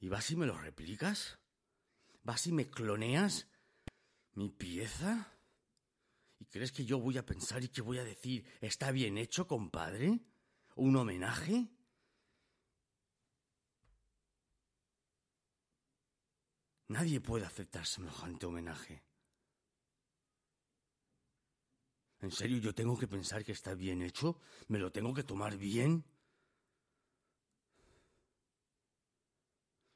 ¿Y 0.00 0.08
vas 0.08 0.30
y 0.30 0.36
me 0.36 0.46
lo 0.46 0.56
replicas? 0.58 1.38
¿Vas 2.22 2.46
y 2.46 2.52
me 2.52 2.68
cloneas 2.70 3.48
mi 4.34 4.50
pieza? 4.50 5.32
¿Y 6.38 6.46
crees 6.46 6.72
que 6.72 6.84
yo 6.84 6.98
voy 6.98 7.18
a 7.18 7.24
pensar 7.26 7.62
y 7.64 7.68
que 7.68 7.80
voy 7.82 7.98
a 7.98 8.04
decir, 8.04 8.44
está 8.60 8.90
bien 8.92 9.18
hecho, 9.18 9.46
compadre? 9.46 10.20
¿Un 10.76 10.96
homenaje? 10.96 11.68
Nadie 16.88 17.20
puede 17.20 17.46
aceptar 17.46 17.86
semejante 17.86 18.46
homenaje. 18.46 19.02
¿En 22.24 22.30
serio 22.30 22.56
yo 22.56 22.74
tengo 22.74 22.96
que 22.96 23.06
pensar 23.06 23.44
que 23.44 23.52
está 23.52 23.74
bien 23.74 24.00
hecho? 24.00 24.38
¿Me 24.68 24.78
lo 24.78 24.90
tengo 24.90 25.12
que 25.12 25.24
tomar 25.24 25.58
bien? 25.58 26.06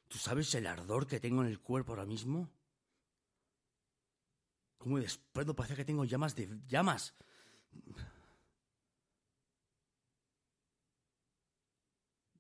¿Tú 0.09 0.19
sabes 0.19 0.55
el 0.55 0.67
ardor 0.67 1.07
que 1.07 1.21
tengo 1.21 1.41
en 1.41 1.49
el 1.49 1.59
cuerpo 1.59 1.93
ahora 1.93 2.05
mismo? 2.05 2.51
¿Cómo 4.77 4.99
desprendo? 4.99 5.57
Parece 5.57 5.75
que 5.75 5.87
tengo 5.87 6.05
llamas 6.05 6.35
de 6.35 6.51
llamas. 6.67 7.15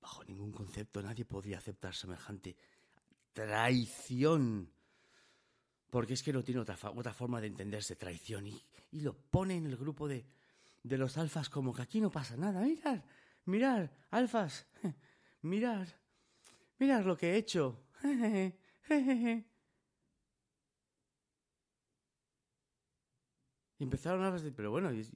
Bajo 0.02 0.22
ningún 0.24 0.52
concepto 0.52 1.00
nadie 1.00 1.24
podría 1.24 1.56
aceptar 1.56 1.94
semejante 1.94 2.58
traición. 3.32 4.70
Porque 5.90 6.14
es 6.14 6.22
que 6.22 6.32
no 6.32 6.42
tiene 6.44 6.60
otra, 6.60 6.76
otra 6.94 7.14
forma 7.14 7.40
de 7.40 7.46
entenderse 7.46 7.96
traición. 7.96 8.46
Y, 8.46 8.60
y 8.92 9.00
lo 9.00 9.14
pone 9.14 9.56
en 9.56 9.66
el 9.66 9.76
grupo 9.76 10.06
de, 10.08 10.24
de 10.82 10.98
los 10.98 11.16
alfas 11.16 11.48
como 11.48 11.72
que 11.74 11.82
aquí 11.82 12.00
no 12.00 12.10
pasa 12.10 12.36
nada. 12.36 12.60
Mirad, 12.60 13.02
mirad, 13.46 13.90
alfas, 14.10 14.66
mirad, 15.42 15.88
mirad 16.78 17.04
lo 17.04 17.16
que 17.16 17.32
he 17.32 17.36
hecho. 17.36 17.84
Y 23.78 23.84
empezaron 23.84 24.24
a 24.24 24.30
decir, 24.32 24.52
pero 24.54 24.70
bueno, 24.70 24.92
¿y- 24.92 25.08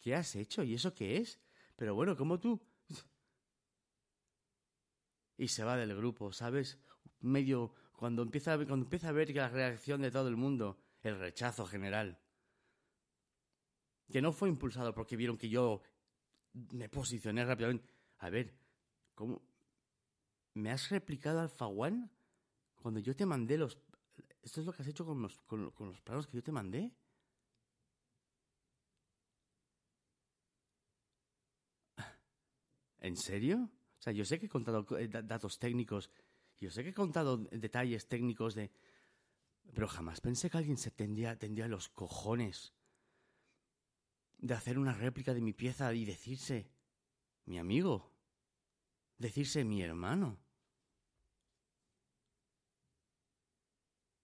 ¿qué 0.00 0.14
has 0.14 0.34
hecho? 0.34 0.62
¿Y 0.64 0.74
eso 0.74 0.94
qué 0.94 1.18
es? 1.18 1.38
Pero 1.76 1.94
bueno, 1.94 2.16
¿cómo 2.16 2.38
tú? 2.40 2.60
y 5.38 5.48
se 5.48 5.64
va 5.64 5.76
del 5.76 5.94
grupo, 5.96 6.32
¿sabes? 6.32 6.78
Medio 7.20 7.74
cuando 8.02 8.22
empieza 8.22 8.56
cuando 8.56 8.84
empieza 8.84 9.10
a 9.10 9.12
ver 9.12 9.28
que 9.28 9.38
la 9.38 9.48
reacción 9.48 10.02
de 10.02 10.10
todo 10.10 10.26
el 10.26 10.34
mundo, 10.34 10.76
el 11.04 11.20
rechazo 11.20 11.64
general, 11.66 12.18
que 14.10 14.20
no 14.20 14.32
fue 14.32 14.48
impulsado 14.48 14.92
porque 14.92 15.14
vieron 15.14 15.38
que 15.38 15.48
yo 15.48 15.80
me 16.72 16.88
posicioné 16.88 17.44
rápidamente. 17.44 17.94
A 18.18 18.28
ver, 18.28 18.58
¿cómo? 19.14 19.40
¿Me 20.54 20.72
has 20.72 20.88
replicado 20.90 21.38
Alpha 21.38 21.68
One? 21.68 22.10
Cuando 22.74 22.98
yo 22.98 23.14
te 23.14 23.24
mandé 23.24 23.56
los... 23.56 23.78
¿Esto 24.42 24.58
es 24.58 24.66
lo 24.66 24.72
que 24.72 24.82
has 24.82 24.88
hecho 24.88 25.06
con 25.06 25.22
los, 25.22 25.38
con 25.42 25.72
los 25.78 26.00
planos 26.00 26.26
que 26.26 26.38
yo 26.38 26.42
te 26.42 26.50
mandé? 26.50 26.90
¿En 32.98 33.16
serio? 33.16 33.70
O 33.96 34.02
sea, 34.02 34.12
yo 34.12 34.24
sé 34.24 34.40
que 34.40 34.46
he 34.46 34.48
contado 34.48 34.84
eh, 34.98 35.06
datos 35.06 35.56
técnicos, 35.60 36.10
yo 36.62 36.70
sé 36.70 36.84
que 36.84 36.90
he 36.90 36.94
contado 36.94 37.38
detalles 37.38 38.06
técnicos 38.06 38.54
de... 38.54 38.70
Pero 39.74 39.88
jamás 39.88 40.20
pensé 40.20 40.48
que 40.48 40.58
alguien 40.58 40.76
se 40.76 40.92
tendría, 40.92 41.36
tendría 41.36 41.66
los 41.66 41.88
cojones 41.88 42.72
de 44.38 44.54
hacer 44.54 44.78
una 44.78 44.94
réplica 44.94 45.34
de 45.34 45.40
mi 45.40 45.52
pieza 45.52 45.92
y 45.92 46.04
decirse 46.04 46.70
mi 47.46 47.58
amigo, 47.58 48.12
decirse 49.18 49.64
mi 49.64 49.82
hermano. 49.82 50.38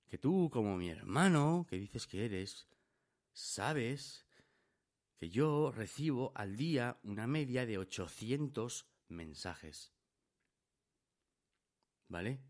Que 0.06 0.18
tú, 0.18 0.48
como 0.52 0.76
mi 0.76 0.90
hermano, 0.90 1.66
que 1.68 1.76
dices 1.76 2.06
que 2.06 2.24
eres, 2.24 2.68
sabes 3.32 4.26
que 5.16 5.28
yo 5.28 5.72
recibo 5.72 6.30
al 6.36 6.56
día 6.56 7.00
una 7.02 7.26
media 7.26 7.66
de 7.66 7.78
800 7.78 8.86
mensajes. 9.08 9.97
¿Vale? 12.08 12.40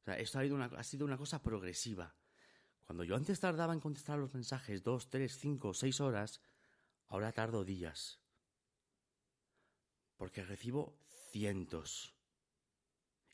O 0.00 0.04
sea, 0.04 0.18
esto 0.18 0.38
ha, 0.38 0.42
una, 0.44 0.66
ha 0.66 0.82
sido 0.82 1.04
una 1.06 1.16
cosa 1.16 1.42
progresiva. 1.42 2.14
Cuando 2.84 3.04
yo 3.04 3.16
antes 3.16 3.40
tardaba 3.40 3.72
en 3.72 3.80
contestar 3.80 4.18
los 4.18 4.34
mensajes 4.34 4.82
dos, 4.82 5.08
tres, 5.08 5.38
cinco, 5.38 5.72
seis 5.72 6.00
horas, 6.00 6.40
ahora 7.08 7.32
tardo 7.32 7.64
días. 7.64 8.20
Porque 10.16 10.44
recibo 10.44 10.98
cientos. 11.32 12.14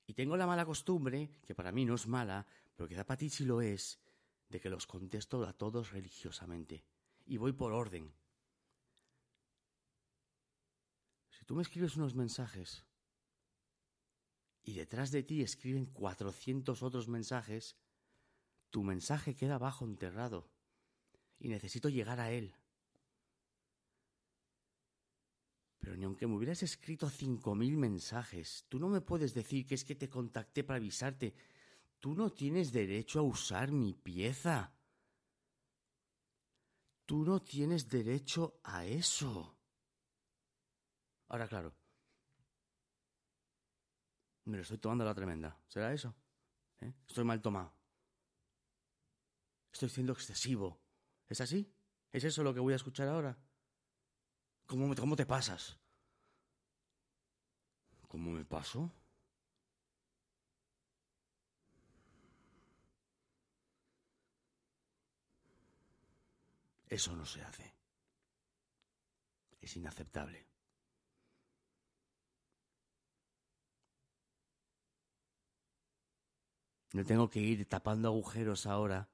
Y 0.07 0.15
tengo 0.15 0.37
la 0.37 0.47
mala 0.47 0.65
costumbre, 0.65 1.31
que 1.45 1.55
para 1.55 1.73
mí 1.73 1.85
no 1.85 1.95
es 1.95 2.07
mala, 2.07 2.47
pero 2.75 2.89
quizá 2.89 3.05
para 3.05 3.19
ti 3.19 3.31
sí 3.31 3.45
lo 3.45 3.61
es, 3.61 4.01
de 4.49 4.61
que 4.61 4.71
los 4.71 4.87
contesto 4.87 5.45
a 5.45 5.53
todos 5.53 5.91
religiosamente. 5.93 6.85
Y 7.27 7.37
voy 7.37 7.53
por 7.53 7.73
orden. 7.73 8.13
Si 11.31 11.45
tú 11.45 11.55
me 11.55 11.63
escribes 11.63 11.97
unos 11.97 12.15
mensajes 12.15 12.85
y 14.63 14.75
detrás 14.75 15.11
de 15.11 15.23
ti 15.23 15.43
escriben 15.43 15.87
400 15.87 16.83
otros 16.83 17.09
mensajes, 17.09 17.77
tu 18.71 18.83
mensaje 18.83 19.35
queda 19.35 19.59
bajo 19.59 19.85
enterrado 19.85 20.51
y 21.39 21.49
necesito 21.49 21.89
llegar 21.89 22.21
a 22.21 22.31
él. 22.31 22.55
Pero 25.81 25.97
ni 25.97 26.05
aunque 26.05 26.27
me 26.27 26.37
hubieras 26.37 26.63
escrito 26.63 27.09
cinco 27.09 27.55
mil 27.55 27.77
mensajes, 27.77 28.67
tú 28.69 28.79
no 28.79 28.89
me 28.89 29.01
puedes 29.01 29.33
decir 29.33 29.67
que 29.67 29.75
es 29.75 29.85
que 29.85 29.95
te 29.95 30.11
contacté 30.11 30.63
para 30.63 30.77
avisarte. 30.77 31.35
Tú 31.99 32.15
no 32.15 32.31
tienes 32.31 32.71
derecho 32.71 33.19
a 33.21 33.23
usar 33.23 33.73
mi 33.73 33.95
pieza. 33.95 34.75
Tú 37.07 37.25
no 37.25 37.41
tienes 37.41 37.89
derecho 37.89 38.61
a 38.63 38.85
eso. 38.85 39.57
Ahora, 41.29 41.49
claro. 41.49 41.80
Me 44.51 44.57
lo 44.57 44.63
estoy 44.63 44.79
tomando 44.79 45.05
la 45.05 45.15
tremenda. 45.15 45.57
¿Será 45.69 45.93
eso? 45.93 46.13
¿Eh? 46.81 46.93
Estoy 47.07 47.23
mal 47.23 47.41
tomado. 47.41 47.73
Estoy 49.73 49.89
siendo 49.89 50.13
excesivo. 50.13 50.81
¿Es 51.29 51.41
así? 51.41 51.73
¿Es 52.11 52.25
eso 52.25 52.43
lo 52.43 52.53
que 52.53 52.59
voy 52.59 52.73
a 52.73 52.77
escuchar 52.77 53.07
ahora? 53.07 53.39
¿Cómo, 54.67 54.93
cómo 54.97 55.15
te 55.15 55.25
pasas? 55.25 55.79
¿Cómo 58.09 58.33
me 58.33 58.45
paso? 58.45 58.91
Eso 66.89 67.15
no 67.15 67.25
se 67.25 67.41
hace. 67.43 67.73
Es 69.61 69.77
inaceptable. 69.77 70.45
No 76.93 77.05
tengo 77.05 77.31
que 77.31 77.41
ir 77.41 77.69
tapando 77.69 78.09
agujeros 78.09 78.67
ahora, 78.67 79.09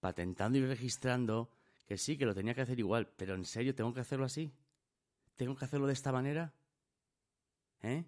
patentando 0.00 0.58
y 0.58 0.66
registrando 0.66 1.50
que 1.86 1.98
sí, 1.98 2.16
que 2.16 2.24
lo 2.24 2.34
tenía 2.34 2.54
que 2.54 2.62
hacer 2.62 2.78
igual, 2.78 3.12
pero 3.16 3.34
en 3.34 3.44
serio, 3.44 3.74
¿tengo 3.74 3.92
que 3.92 4.00
hacerlo 4.00 4.24
así? 4.24 4.54
¿Tengo 5.36 5.54
que 5.54 5.64
hacerlo 5.64 5.86
de 5.86 5.92
esta 5.92 6.12
manera? 6.12 6.54
¿Eh? 7.82 8.04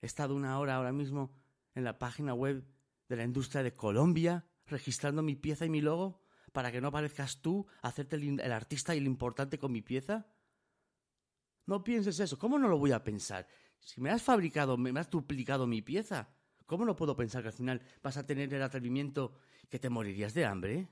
He 0.00 0.06
estado 0.06 0.34
una 0.34 0.58
hora 0.58 0.76
ahora 0.76 0.92
mismo 0.92 1.32
en 1.74 1.84
la 1.84 1.98
página 1.98 2.32
web 2.32 2.64
de 3.08 3.16
la 3.16 3.24
industria 3.24 3.62
de 3.62 3.74
Colombia 3.74 4.46
registrando 4.66 5.22
mi 5.22 5.36
pieza 5.36 5.66
y 5.66 5.70
mi 5.70 5.80
logo 5.80 6.22
para 6.52 6.72
que 6.72 6.80
no 6.80 6.88
aparezcas 6.88 7.42
tú, 7.42 7.66
hacerte 7.82 8.16
el, 8.16 8.40
el 8.40 8.52
artista 8.52 8.94
y 8.94 8.98
el 8.98 9.06
importante 9.06 9.58
con 9.58 9.72
mi 9.72 9.82
pieza. 9.82 10.26
No 11.66 11.84
pienses 11.84 12.18
eso. 12.18 12.38
¿Cómo 12.38 12.58
no 12.58 12.68
lo 12.68 12.78
voy 12.78 12.92
a 12.92 13.04
pensar? 13.04 13.46
Si 13.80 14.00
me 14.00 14.10
has 14.10 14.22
fabricado, 14.22 14.76
me 14.76 14.98
has 14.98 15.10
duplicado 15.10 15.66
mi 15.66 15.82
pieza, 15.82 16.28
¿cómo 16.66 16.84
no 16.84 16.96
puedo 16.96 17.16
pensar 17.16 17.42
que 17.42 17.48
al 17.48 17.54
final 17.54 17.82
vas 18.02 18.16
a 18.16 18.26
tener 18.26 18.52
el 18.52 18.62
atrevimiento 18.62 19.32
que 19.68 19.78
te 19.78 19.90
morirías 19.90 20.34
de 20.34 20.46
hambre? 20.46 20.88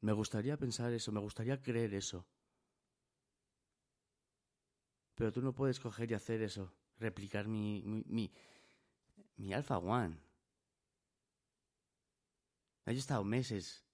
Me 0.00 0.12
gustaría 0.12 0.56
pensar 0.56 0.92
eso, 0.92 1.12
me 1.12 1.20
gustaría 1.20 1.60
creer 1.60 1.92
eso. 1.94 2.24
Pero 5.16 5.32
tú 5.32 5.42
no 5.42 5.52
puedes 5.52 5.80
coger 5.80 6.10
y 6.10 6.14
hacer 6.14 6.40
eso, 6.42 6.72
replicar 6.98 7.48
mi, 7.48 7.82
mi, 7.82 8.04
mi, 8.06 8.32
mi 9.36 9.52
Alpha 9.52 9.78
One. 9.78 10.16
He 12.86 12.92
estado 12.92 13.24
meses 13.24 13.87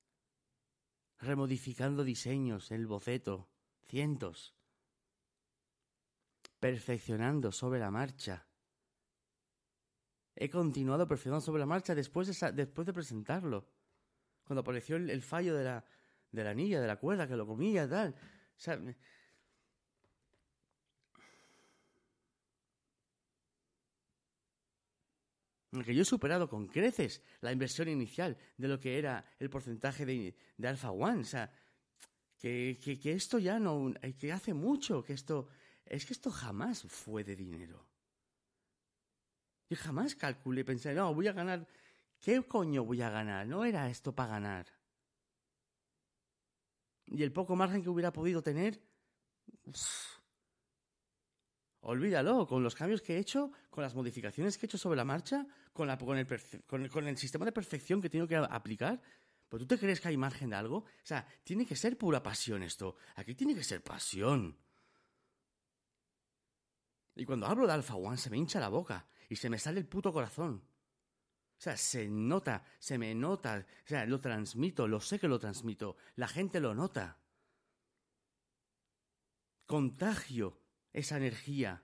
remodificando 1.21 2.05
diseños 2.05 2.71
el 2.71 2.87
boceto, 2.87 3.49
cientos, 3.87 4.55
perfeccionando 6.59 7.53
sobre 7.53 7.81
la 7.81 7.91
marcha. 7.91 8.47
He 10.35 10.51
continuado 10.51 11.07
perfeccionando 11.07 11.45
sobre 11.45 11.61
la 11.61 11.67
marcha 11.67 11.95
después 11.95 12.27
de, 12.29 12.53
después 12.53 12.87
de 12.87 12.93
presentarlo. 12.93 13.69
Cuando 14.45 14.61
apareció 14.63 14.97
el, 14.97 15.23
fallo 15.23 15.55
de 15.55 15.65
la, 15.65 15.85
de 16.31 16.45
la 16.45 16.51
anilla, 16.51 16.81
de 16.81 16.87
la 16.87 16.97
cuerda, 16.97 17.29
que 17.29 17.37
lo 17.37 17.47
comía, 17.47 17.89
tal. 17.89 18.15
O 18.15 18.61
sea, 18.61 18.81
que 25.83 25.95
yo 25.95 26.03
he 26.03 26.05
superado 26.05 26.49
con 26.49 26.67
creces 26.67 27.23
la 27.41 27.53
inversión 27.53 27.89
inicial 27.89 28.37
de 28.57 28.69
lo 28.69 28.79
que 28.79 28.99
era 28.99 29.25
el 29.39 29.51
porcentaje 29.51 30.05
de, 30.07 30.37
de 30.57 30.69
Alpha 30.69 30.91
One. 30.91 31.23
O 31.23 31.25
sea, 31.25 31.51
que, 32.39 32.79
que, 32.79 33.13
esto 33.13 33.39
ya 33.39 33.59
no, 33.59 33.93
que 34.19 34.33
hace 34.33 34.53
mucho 34.53 35.03
que 35.03 35.15
esto, 35.15 35.49
es 35.87 36.05
que 36.05 36.13
esto 36.13 36.31
jamás 36.31 36.83
fue 36.83 37.25
de 37.25 37.35
dinero. 37.35 37.87
Yo 39.71 39.77
jamás 39.79 40.15
calculé, 40.15 40.65
pensé, 40.65 40.93
no, 40.95 41.15
voy 41.15 41.27
a 41.29 41.33
ganar, 41.33 41.67
¿qué 42.21 42.43
coño 42.43 42.85
voy 42.85 43.01
a 43.01 43.09
ganar? 43.09 43.47
No 43.47 43.65
era 43.65 43.89
esto 43.89 44.15
para 44.15 44.33
ganar. 44.33 44.67
Y 47.07 47.23
el 47.23 47.33
poco 47.33 47.57
margen 47.57 47.83
que 47.83 47.89
hubiera 47.89 48.13
podido 48.13 48.43
tener, 48.43 48.81
Olvídalo, 51.87 52.47
con 52.47 52.63
los 52.63 52.75
cambios 52.75 53.03
que 53.03 53.15
he 53.15 53.19
hecho, 53.19 53.53
con 53.69 53.83
las 53.83 53.95
modificaciones 53.95 54.57
que 54.57 54.65
he 54.65 54.69
hecho 54.69 54.79
sobre 54.79 54.97
la 54.97 55.05
marcha, 55.05 55.47
con, 55.75 55.87
la, 55.87 55.99
con, 55.99 56.17
el, 56.17 56.27
con, 56.67 57.07
el, 57.07 57.19
sistema 57.19 57.45
de 57.45 57.53
perfección 57.53 58.01
que 58.01 58.09
tengo 58.09 58.27
que 58.27 58.37
aplicar, 58.37 59.03
¿pues 59.51 59.61
tú 59.61 59.67
te 59.67 59.79
crees 59.79 60.01
que 60.01 60.09
hay 60.09 60.17
margen 60.17 60.49
de 60.49 60.57
algo? 60.57 60.79
O 60.79 60.87
sea, 61.03 61.27
tiene 61.45 61.67
que 61.67 61.77
ser 61.77 61.99
pura 61.99 62.23
pasión 62.23 62.63
esto. 62.63 62.97
Aquí 63.17 63.35
tiene 63.35 63.55
que 63.55 63.63
ser 63.63 63.83
pasión. 63.83 64.57
Y 67.17 67.27
cuando 67.27 67.47
hablo 67.47 67.67
de 67.67 67.75
Alpha 67.75 67.97
One 67.97 68.17
se 68.17 68.31
me 68.31 68.39
hincha 68.39 68.59
la 68.61 68.71
boca 68.71 69.07
y 69.29 69.37
se 69.37 69.51
me 69.51 69.59
sale 69.59 69.79
el 69.79 69.87
puto 69.87 70.11
corazón. 70.11 70.65
O 71.59 71.61
sea, 71.61 71.77
se 71.77 72.09
nota, 72.09 72.65
se 72.79 72.97
me 72.97 73.15
nota, 73.15 73.67
o 73.85 73.87
sea, 73.87 74.07
lo 74.07 74.23
transmito, 74.23 74.89
lo 74.89 75.01
sé 75.01 75.19
que 75.19 75.29
lo 75.29 75.39
transmito, 75.39 75.99
la 76.17 76.29
gente 76.29 76.61
lo 76.61 76.75
nota. 76.75 77.19
Contagio 79.67 80.64
esa 80.95 81.19
energía. 81.19 81.83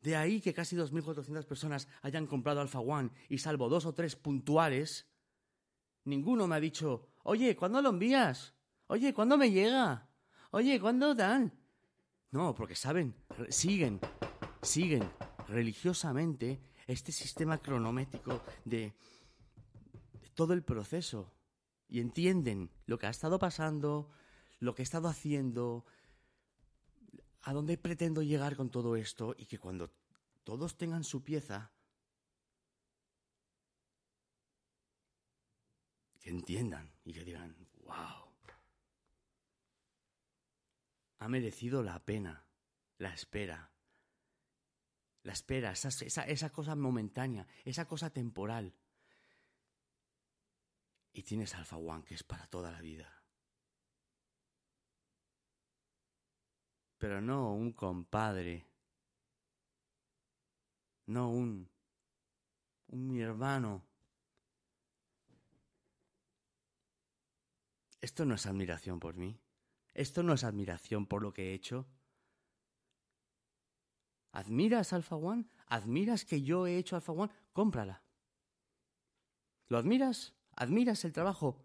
De 0.00 0.14
ahí 0.14 0.40
que 0.40 0.54
casi 0.54 0.76
2.400 0.76 1.44
personas 1.44 1.88
hayan 2.02 2.26
comprado 2.26 2.60
Alpha 2.60 2.78
One 2.78 3.10
y 3.28 3.38
salvo 3.38 3.68
dos 3.68 3.84
o 3.84 3.94
tres 3.94 4.14
puntuales, 4.14 5.08
ninguno 6.04 6.46
me 6.46 6.54
ha 6.54 6.60
dicho, 6.60 7.08
oye, 7.24 7.56
¿cuándo 7.56 7.82
lo 7.82 7.88
envías? 7.88 8.54
Oye, 8.86 9.12
¿cuándo 9.12 9.36
me 9.36 9.50
llega? 9.50 10.08
Oye, 10.52 10.80
¿cuándo 10.80 11.14
dan? 11.14 11.52
No, 12.30 12.54
porque 12.54 12.76
saben, 12.76 13.14
siguen, 13.48 14.00
siguen 14.62 15.10
religiosamente 15.48 16.60
este 16.86 17.10
sistema 17.10 17.58
cronométrico 17.58 18.42
de, 18.64 18.94
de 20.12 20.28
todo 20.34 20.52
el 20.52 20.62
proceso 20.62 21.32
y 21.88 22.00
entienden 22.00 22.70
lo 22.86 22.98
que 22.98 23.06
ha 23.06 23.10
estado 23.10 23.38
pasando, 23.38 24.10
lo 24.60 24.74
que 24.74 24.82
he 24.82 24.84
estado 24.84 25.08
haciendo, 25.08 25.84
a 27.42 27.52
dónde 27.52 27.78
pretendo 27.78 28.22
llegar 28.22 28.56
con 28.56 28.70
todo 28.70 28.96
esto 28.96 29.34
y 29.38 29.46
que 29.46 29.58
cuando 29.58 29.92
todos 30.44 30.76
tengan 30.76 31.04
su 31.04 31.22
pieza, 31.22 31.72
que 36.20 36.30
entiendan 36.30 36.92
y 37.04 37.12
que 37.12 37.24
digan, 37.24 37.56
wow, 37.84 38.28
ha 41.18 41.28
merecido 41.28 41.82
la 41.82 42.04
pena, 42.04 42.46
la 42.98 43.12
espera. 43.12 43.72
La 45.24 45.32
espera, 45.32 45.72
esa, 45.72 45.88
esa, 45.88 46.22
esa 46.22 46.50
cosa 46.50 46.74
momentánea, 46.76 47.46
esa 47.64 47.86
cosa 47.86 48.10
temporal. 48.10 48.74
Y 51.12 51.22
tienes 51.24 51.54
Alpha 51.54 51.76
One, 51.76 52.04
que 52.04 52.14
es 52.14 52.22
para 52.22 52.46
toda 52.46 52.70
la 52.70 52.80
vida. 52.80 53.17
Pero 56.98 57.20
no 57.20 57.54
un 57.54 57.72
compadre. 57.72 58.66
No 61.06 61.30
un, 61.30 61.68
un 62.88 63.08
mi 63.08 63.20
hermano. 63.20 63.82
Esto 68.00 68.24
no 68.24 68.34
es 68.34 68.46
admiración 68.46 69.00
por 69.00 69.16
mí. 69.16 69.40
Esto 69.94 70.22
no 70.22 70.34
es 70.34 70.44
admiración 70.44 71.06
por 71.06 71.22
lo 71.22 71.32
que 71.32 71.50
he 71.50 71.54
hecho. 71.54 71.88
¿Admiras 74.32 74.92
Alpha 74.92 75.16
One? 75.16 75.46
¿Admiras 75.66 76.24
que 76.24 76.42
yo 76.42 76.66
he 76.66 76.76
hecho 76.76 76.96
Alpha 76.96 77.12
One? 77.12 77.32
Cómprala. 77.52 78.02
¿Lo 79.68 79.78
admiras? 79.78 80.34
¿Admiras 80.52 81.04
el 81.04 81.12
trabajo? 81.12 81.64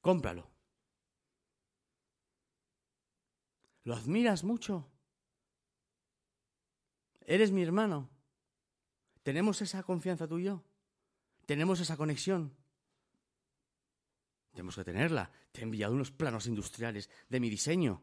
Cómpralo. 0.00 0.55
¿Lo 3.86 3.94
admiras 3.94 4.42
mucho? 4.42 4.90
¿Eres 7.20 7.52
mi 7.52 7.62
hermano? 7.62 8.10
¿Tenemos 9.22 9.62
esa 9.62 9.84
confianza 9.84 10.26
tú 10.26 10.40
y 10.40 10.44
yo? 10.44 10.64
¿Tenemos 11.46 11.78
esa 11.78 11.96
conexión? 11.96 12.52
Tenemos 14.50 14.74
que 14.74 14.82
tenerla. 14.82 15.30
Te 15.52 15.60
he 15.60 15.62
enviado 15.62 15.94
unos 15.94 16.10
planos 16.10 16.48
industriales 16.48 17.08
de 17.28 17.38
mi 17.38 17.48
diseño. 17.48 18.02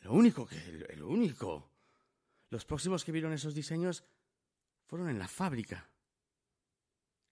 Lo 0.00 0.14
único 0.14 0.46
que, 0.46 0.56
único. 1.02 1.70
Los 2.48 2.64
próximos 2.64 3.04
que 3.04 3.12
vieron 3.12 3.34
esos 3.34 3.54
diseños 3.54 4.04
fueron 4.86 5.10
en 5.10 5.18
la 5.18 5.28
fábrica. 5.28 5.90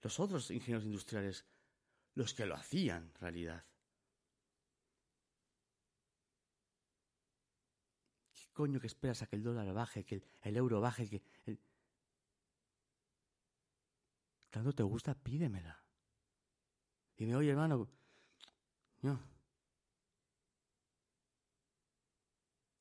Los 0.02 0.20
otros 0.20 0.50
ingenieros 0.50 0.84
industriales, 0.84 1.46
los 2.14 2.34
que 2.34 2.44
lo 2.44 2.54
hacían 2.54 3.14
realidad. 3.14 3.64
¿Qué 8.47 8.47
coño 8.58 8.80
que 8.80 8.88
esperas 8.88 9.22
a 9.22 9.26
que 9.28 9.36
el 9.36 9.44
dólar 9.44 9.72
baje, 9.72 10.04
que 10.04 10.20
el, 10.42 10.56
euro 10.56 10.80
baje, 10.80 11.08
que. 11.08 11.22
Tanto 14.50 14.72
te 14.72 14.82
gusta, 14.82 15.14
pídemela. 15.14 15.80
Dime, 17.16 17.36
oye 17.36 17.50
hermano, 17.50 17.88
no. 19.02 19.20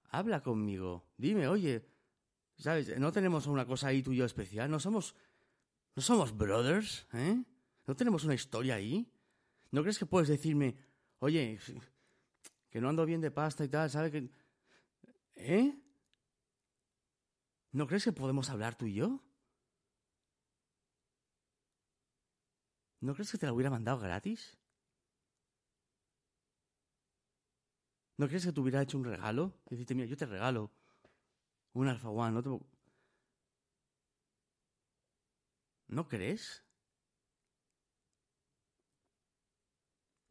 Habla 0.10 0.42
conmigo. 0.42 1.06
Dime, 1.16 1.48
oye, 1.48 1.86
¿sabes? 2.58 2.98
No 2.98 3.12
tenemos 3.12 3.46
una 3.46 3.68
cosa 3.68 3.90
ahí 3.90 4.02
tú 4.02 4.14
y 4.14 4.18
yo 4.18 4.26
especial. 4.26 4.72
No 4.72 4.80
somos, 4.80 5.14
no 5.96 6.02
somos 6.02 6.36
brothers, 6.36 7.06
¿eh? 7.14 7.44
No 7.86 7.96
tenemos 7.96 8.24
una 8.24 8.34
historia 8.34 8.74
ahí. 8.74 9.14
¿No 9.70 9.84
crees 9.84 10.00
que 10.00 10.08
puedes 10.08 10.28
decirme, 10.28 10.76
oye, 11.20 11.60
que 12.72 12.82
no 12.82 12.90
ando 12.90 13.06
bien 13.06 13.22
de 13.22 13.30
pasta 13.30 13.64
y 13.64 13.68
tal, 13.68 13.92
¿sabes? 13.92 14.12
Que... 14.12 14.47
¿Eh? 15.38 15.74
¿No 17.72 17.88
crees 17.88 18.04
que 18.04 18.12
podemos 18.12 18.50
hablar 18.50 18.76
tú 18.76 18.86
y 18.86 18.96
yo? 18.96 19.24
¿No 23.00 23.14
crees 23.14 23.32
que 23.32 23.38
te 23.38 23.46
la 23.46 23.54
hubiera 23.54 23.70
mandado 23.70 24.00
gratis? 24.00 24.58
¿No 28.18 28.28
crees 28.28 28.46
que 28.46 28.52
te 28.52 28.60
hubiera 28.60 28.82
hecho 28.82 28.98
un 28.98 29.06
regalo? 29.06 29.54
Decirte, 29.70 29.94
mira, 29.94 30.08
yo 30.08 30.18
te 30.18 30.26
regalo 30.26 30.72
un 31.74 31.88
Alpha 31.88 32.10
One, 32.10 32.32
no 32.32 32.42
te... 32.42 32.50
¿No 35.88 36.08
crees? 36.08 36.64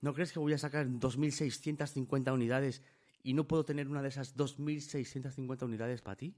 ¿No 0.00 0.12
crees 0.12 0.32
que 0.32 0.40
voy 0.40 0.52
a 0.52 0.58
sacar 0.58 0.86
2.650 0.86 2.32
unidades 2.32 2.82
y 3.26 3.34
no 3.34 3.46
puedo 3.48 3.64
tener 3.64 3.88
una 3.88 4.02
de 4.02 4.08
esas 4.08 4.36
2.650 4.36 5.64
unidades 5.64 6.00
para 6.00 6.14
ti? 6.14 6.36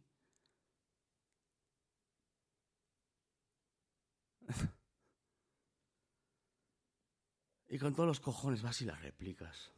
y 7.69 7.79
con 7.79 7.95
todos 7.95 8.07
los 8.07 8.21
cojones 8.21 8.63
vas 8.63 8.81
y 8.81 8.87
las 8.87 9.03
replicas. 9.03 9.71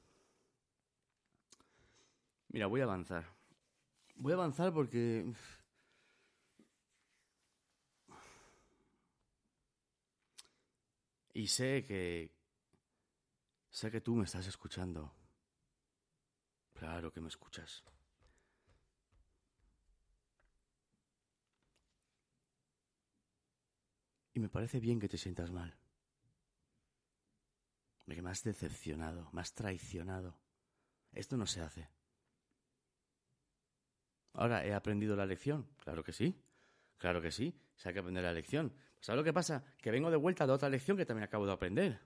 Mira, 2.50 2.68
voy 2.68 2.80
a 2.80 2.84
avanzar. 2.84 3.26
Voy 4.14 4.30
a 4.30 4.36
avanzar 4.36 4.72
porque... 4.72 5.34
Y 11.34 11.48
sé 11.48 11.82
que... 11.82 12.30
Sé 13.68 13.90
que 13.90 14.00
tú 14.00 14.14
me 14.14 14.26
estás 14.26 14.46
escuchando. 14.46 15.19
Claro 16.80 17.12
que 17.12 17.20
me 17.20 17.28
escuchas. 17.28 17.84
Y 24.32 24.40
me 24.40 24.48
parece 24.48 24.80
bien 24.80 24.98
que 24.98 25.06
te 25.06 25.18
sientas 25.18 25.50
mal. 25.50 25.76
Que 28.06 28.22
me 28.22 28.30
has 28.30 28.42
decepcionado, 28.42 29.28
me 29.32 29.42
has 29.42 29.52
traicionado. 29.52 30.38
Esto 31.12 31.36
no 31.36 31.44
se 31.44 31.60
hace. 31.60 31.86
Ahora, 34.32 34.64
¿he 34.64 34.72
aprendido 34.72 35.14
la 35.16 35.26
lección? 35.26 35.68
Claro 35.76 36.02
que 36.02 36.14
sí. 36.14 36.42
Claro 36.96 37.20
que 37.20 37.30
sí. 37.30 37.54
Se 37.76 37.90
hay 37.90 37.92
que 37.92 38.00
aprender 38.00 38.24
la 38.24 38.32
lección. 38.32 38.74
¿Sabes 39.00 39.18
lo 39.18 39.24
que 39.24 39.34
pasa? 39.34 39.62
Que 39.82 39.90
vengo 39.90 40.10
de 40.10 40.16
vuelta 40.16 40.46
de 40.46 40.52
otra 40.54 40.70
lección 40.70 40.96
que 40.96 41.04
también 41.04 41.24
acabo 41.24 41.44
de 41.44 41.52
aprender. 41.52 42.00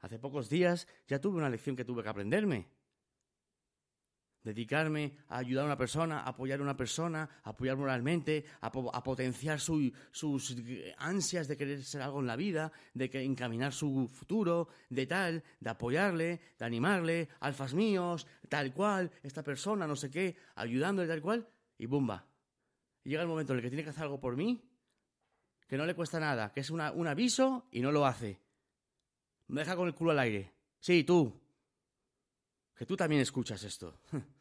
Hace 0.00 0.18
pocos 0.18 0.48
días 0.48 0.88
ya 1.06 1.20
tuve 1.20 1.36
una 1.36 1.50
lección 1.50 1.76
que 1.76 1.84
tuve 1.84 2.02
que 2.02 2.08
aprenderme. 2.08 2.75
Dedicarme 4.46 5.16
a 5.28 5.38
ayudar 5.38 5.64
a 5.64 5.66
una 5.66 5.76
persona, 5.76 6.20
a 6.20 6.28
apoyar 6.28 6.60
a 6.60 6.62
una 6.62 6.76
persona, 6.76 7.28
a 7.42 7.50
apoyar 7.50 7.76
moralmente, 7.76 8.44
a, 8.60 8.70
potenciar 8.70 9.58
su, 9.58 9.92
sus 10.12 10.56
ansias 10.98 11.48
de 11.48 11.56
querer 11.56 11.82
ser 11.82 12.00
algo 12.00 12.20
en 12.20 12.28
la 12.28 12.36
vida, 12.36 12.70
de 12.94 13.10
que 13.10 13.24
encaminar 13.24 13.72
su 13.72 14.06
futuro, 14.06 14.68
de 14.88 15.04
tal, 15.04 15.42
de 15.58 15.70
apoyarle, 15.70 16.40
de 16.60 16.64
animarle, 16.64 17.28
alfas 17.40 17.74
míos, 17.74 18.28
tal 18.48 18.72
cual, 18.72 19.10
esta 19.24 19.42
persona, 19.42 19.84
no 19.84 19.96
sé 19.96 20.12
qué, 20.12 20.36
ayudándole 20.54 21.08
tal 21.08 21.22
cual, 21.22 21.48
y 21.76 21.86
bumba. 21.86 22.24
Llega 23.02 23.22
el 23.22 23.28
momento 23.28 23.52
en 23.52 23.58
el 23.58 23.62
que 23.64 23.70
tiene 23.70 23.82
que 23.82 23.90
hacer 23.90 24.04
algo 24.04 24.20
por 24.20 24.36
mí, 24.36 24.62
que 25.66 25.76
no 25.76 25.86
le 25.86 25.96
cuesta 25.96 26.20
nada, 26.20 26.52
que 26.52 26.60
es 26.60 26.70
una, 26.70 26.92
un 26.92 27.08
aviso 27.08 27.66
y 27.72 27.80
no 27.80 27.90
lo 27.90 28.06
hace. 28.06 28.38
Me 29.48 29.62
deja 29.62 29.74
con 29.74 29.88
el 29.88 29.94
culo 29.96 30.12
al 30.12 30.20
aire. 30.20 30.52
Sí, 30.78 31.02
tú. 31.02 31.32
Que 32.76 32.86
tú 32.86 32.96
también 32.96 33.22
escuchas 33.22 33.64
esto. 33.64 33.98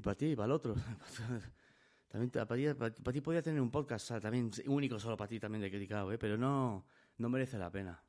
Y 0.00 0.02
para 0.02 0.16
ti, 0.16 0.30
y 0.30 0.34
para 0.34 0.46
el 0.46 0.52
otro. 0.52 0.74
También 2.08 2.30
para 2.30 2.90
ti, 3.12 3.20
podría 3.20 3.42
tener 3.42 3.60
un 3.60 3.70
podcast 3.70 4.18
también 4.20 4.50
único 4.66 4.98
solo 4.98 5.16
para 5.16 5.28
ti 5.28 5.38
también 5.38 5.60
dedicado, 5.60 6.10
¿eh? 6.10 6.18
pero 6.18 6.38
no, 6.38 6.86
no 7.18 7.28
merece 7.28 7.58
la 7.58 7.70
pena. 7.70 8.02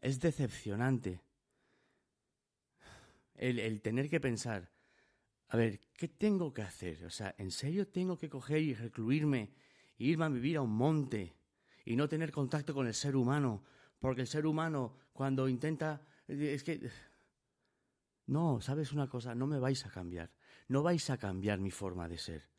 Es 0.00 0.18
decepcionante 0.18 1.20
el, 3.34 3.58
el 3.58 3.82
tener 3.82 4.08
que 4.08 4.18
pensar, 4.18 4.72
a 5.48 5.56
ver, 5.58 5.78
¿qué 5.92 6.08
tengo 6.08 6.54
que 6.54 6.62
hacer? 6.62 7.04
O 7.04 7.10
sea, 7.10 7.34
¿en 7.36 7.50
serio 7.50 7.86
tengo 7.86 8.16
que 8.16 8.30
coger 8.30 8.62
y 8.62 8.72
recluirme 8.72 9.52
e 9.98 10.04
irme 10.04 10.24
a 10.24 10.28
vivir 10.30 10.56
a 10.56 10.62
un 10.62 10.72
monte 10.72 11.36
y 11.84 11.94
no 11.94 12.08
tener 12.08 12.32
contacto 12.32 12.72
con 12.72 12.86
el 12.86 12.94
ser 12.94 13.14
humano? 13.14 13.62
Porque 14.00 14.22
el 14.22 14.26
ser 14.26 14.46
humano, 14.46 14.96
cuando 15.12 15.48
intenta. 15.48 16.02
Es 16.26 16.64
que 16.64 16.90
No, 18.26 18.60
¿sabes 18.60 18.92
una 18.92 19.08
cosa? 19.08 19.34
No 19.34 19.46
me 19.46 19.58
vais 19.58 19.84
a 19.86 19.90
cambiar. 19.90 20.32
No 20.68 20.82
vais 20.82 21.08
a 21.10 21.16
cambiar 21.16 21.60
mi 21.60 21.70
forma 21.70 22.08
de 22.08 22.18
ser. 22.18 22.50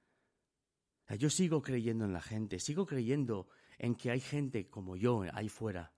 Yo 1.17 1.29
sigo 1.29 1.61
creyendo 1.61 2.05
en 2.05 2.13
la 2.13 2.21
gente, 2.21 2.59
sigo 2.59 2.85
creyendo 2.85 3.47
en 3.77 3.95
que 3.95 4.11
hay 4.11 4.19
gente 4.19 4.67
como 4.69 4.97
yo 4.97 5.23
ahí 5.33 5.47
fuera. 5.47 5.93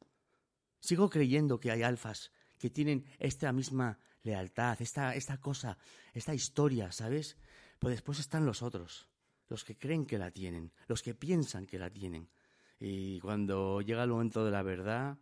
Sigo 0.80 1.10
creyendo 1.10 1.60
que 1.60 1.72
hay 1.72 1.82
alfas 1.82 2.32
que 2.58 2.70
tienen 2.70 3.06
esta 3.18 3.52
misma 3.52 3.98
lealtad, 4.22 4.80
esta, 4.82 5.16
esta 5.16 5.40
cosa, 5.40 5.78
esta 6.14 6.34
historia, 6.34 6.92
¿sabes? 6.92 7.38
Pues 7.80 7.94
después 7.94 8.20
están 8.20 8.46
los 8.46 8.62
otros, 8.62 9.10
los 9.48 9.64
que 9.64 9.78
creen 9.78 10.06
que 10.06 10.18
la 10.18 10.32
tienen, 10.32 10.72
los 10.88 11.02
que 11.02 11.16
piensan 11.16 11.66
que 11.66 11.80
la 11.80 11.90
tienen. 11.90 12.30
Y 12.80 13.20
cuando 13.20 13.82
llega 13.82 14.04
el 14.04 14.10
momento 14.10 14.46
de 14.46 14.52
la 14.52 14.62
verdad, 14.62 15.18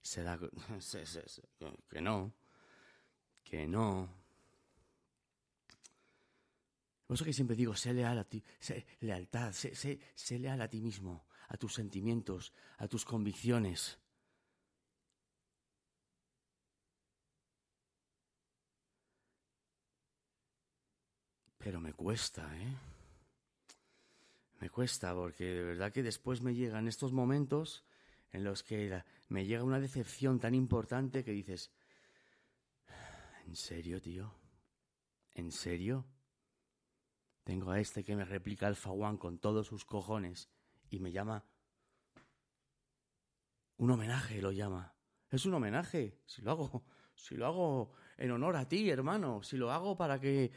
se 0.00 0.22
da 0.22 0.38
que 1.90 2.00
no, 2.00 2.32
que 3.48 3.66
no. 3.66 4.08
Por 7.06 7.14
eso 7.14 7.24
que 7.24 7.32
siempre 7.32 7.56
digo, 7.56 7.76
sé 7.76 7.94
leal 7.94 8.18
a 8.18 8.24
ti, 8.24 8.42
sé 8.58 8.84
lealtad, 9.00 9.52
sé, 9.52 9.74
sé 9.74 10.38
leal 10.38 10.60
a 10.60 10.68
ti 10.68 10.80
mismo, 10.80 11.26
a 11.48 11.56
tus 11.56 11.74
sentimientos, 11.74 12.52
a 12.78 12.88
tus 12.88 13.04
convicciones. 13.04 13.98
Pero 21.58 21.80
me 21.80 21.92
cuesta, 21.92 22.42
¿eh? 22.58 22.76
Me 24.60 24.70
cuesta 24.70 25.14
porque 25.14 25.44
de 25.44 25.62
verdad 25.62 25.92
que 25.92 26.02
después 26.02 26.40
me 26.40 26.54
llegan 26.54 26.88
estos 26.88 27.12
momentos 27.12 27.84
en 28.32 28.42
los 28.42 28.62
que 28.62 29.02
me 29.28 29.46
llega 29.46 29.62
una 29.62 29.80
decepción 29.80 30.40
tan 30.40 30.54
importante 30.54 31.24
que 31.24 31.32
dices, 31.32 31.70
¿en 33.46 33.56
serio, 33.56 34.00
tío? 34.00 34.34
¿En 35.32 35.50
serio? 35.50 36.04
Tengo 37.44 37.70
a 37.70 37.80
este 37.80 38.04
que 38.04 38.16
me 38.16 38.24
replica 38.24 38.66
Alpha 38.66 38.90
One 38.90 39.18
con 39.18 39.38
todos 39.38 39.68
sus 39.68 39.84
cojones 39.84 40.50
y 40.90 40.98
me 40.98 41.12
llama... 41.12 41.44
Un 43.78 43.90
homenaje 43.90 44.40
lo 44.40 44.52
llama. 44.52 44.94
Es 45.30 45.44
un 45.46 45.54
homenaje. 45.54 46.18
Si 46.24 46.42
lo 46.42 46.50
hago, 46.52 46.84
si 47.14 47.36
lo 47.36 47.46
hago 47.46 47.92
en 48.16 48.30
honor 48.30 48.56
a 48.56 48.66
ti, 48.68 48.90
hermano, 48.90 49.42
si 49.42 49.56
lo 49.56 49.70
hago 49.70 49.96
para 49.96 50.18
que 50.18 50.50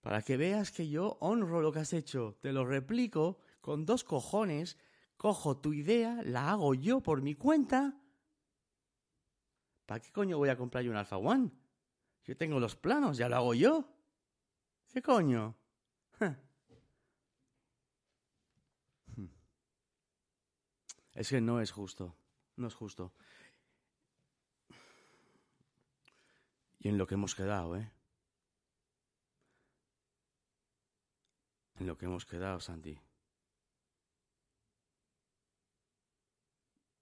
para 0.00 0.20
que 0.20 0.36
veas 0.36 0.72
que 0.72 0.88
yo 0.88 1.16
honro 1.20 1.60
lo 1.60 1.70
que 1.70 1.78
has 1.78 1.92
hecho, 1.92 2.36
te 2.40 2.52
lo 2.52 2.66
replico 2.66 3.38
con 3.60 3.86
dos 3.86 4.02
cojones, 4.02 4.76
cojo 5.16 5.58
tu 5.58 5.72
idea, 5.72 6.20
la 6.24 6.50
hago 6.50 6.74
yo 6.74 7.00
por 7.00 7.22
mi 7.22 7.34
cuenta. 7.34 7.96
¿Para 9.86 10.00
qué 10.00 10.10
coño 10.10 10.38
voy 10.38 10.48
a 10.48 10.56
comprar 10.56 10.82
yo 10.82 10.90
un 10.90 10.96
Alpha 10.96 11.18
One? 11.18 11.52
Yo 12.24 12.36
tengo 12.36 12.60
los 12.60 12.76
planos, 12.76 13.16
ya 13.16 13.28
lo 13.28 13.36
hago 13.36 13.54
yo. 13.54 13.84
¿Qué 14.92 15.02
coño? 15.02 15.56
Es 21.14 21.28
que 21.28 21.42
no 21.42 21.60
es 21.60 21.70
justo, 21.70 22.16
no 22.56 22.68
es 22.68 22.74
justo. 22.74 23.12
Y 26.78 26.88
en 26.88 26.96
lo 26.96 27.06
que 27.06 27.14
hemos 27.14 27.34
quedado, 27.34 27.76
¿eh? 27.76 27.92
en 31.82 31.88
lo 31.88 31.98
que 31.98 32.06
hemos 32.06 32.24
quedado, 32.24 32.60
Santi. 32.60 32.98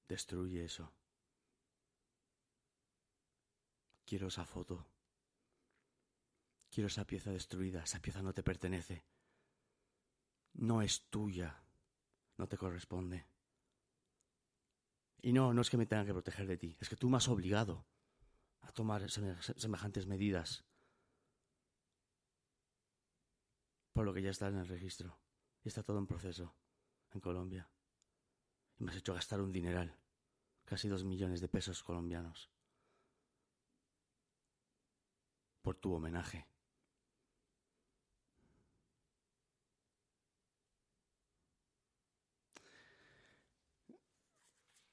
Destruye 0.08 0.64
eso. 0.64 0.90
Quiero 4.06 4.28
esa 4.28 4.44
foto. 4.44 4.86
Quiero 6.70 6.88
esa 6.88 7.06
pieza 7.06 7.30
destruida. 7.30 7.82
Esa 7.82 8.00
pieza 8.00 8.22
no 8.22 8.32
te 8.32 8.42
pertenece. 8.42 9.04
No 10.54 10.82
es 10.82 11.08
tuya. 11.10 11.62
No 12.36 12.48
te 12.48 12.56
corresponde. 12.56 13.26
Y 15.22 15.32
no, 15.32 15.52
no 15.52 15.60
es 15.60 15.68
que 15.68 15.76
me 15.76 15.86
tenga 15.86 16.06
que 16.06 16.12
proteger 16.12 16.46
de 16.46 16.56
ti. 16.56 16.76
Es 16.80 16.88
que 16.88 16.96
tú 16.96 17.10
me 17.10 17.18
has 17.18 17.28
obligado 17.28 17.86
a 18.62 18.72
tomar 18.72 19.10
semejantes 19.10 20.06
medidas. 20.06 20.64
por 23.92 24.06
lo 24.06 24.14
que 24.14 24.22
ya 24.22 24.30
está 24.30 24.48
en 24.48 24.56
el 24.56 24.66
registro. 24.66 25.18
Y 25.62 25.68
está 25.68 25.82
todo 25.82 25.98
en 25.98 26.06
proceso 26.06 26.56
en 27.12 27.20
Colombia. 27.20 27.70
Y 28.78 28.84
me 28.84 28.92
has 28.92 28.96
hecho 28.96 29.12
gastar 29.12 29.40
un 29.42 29.52
dineral, 29.52 29.94
casi 30.64 30.88
dos 30.88 31.04
millones 31.04 31.42
de 31.42 31.48
pesos 31.48 31.82
colombianos, 31.82 32.50
por 35.60 35.76
tu 35.76 35.92
homenaje. 35.92 36.46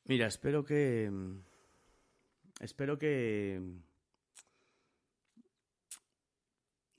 Mira, 0.07 0.27
espero 0.27 0.63
que... 0.63 1.11
Espero 2.59 2.97
que 2.97 3.61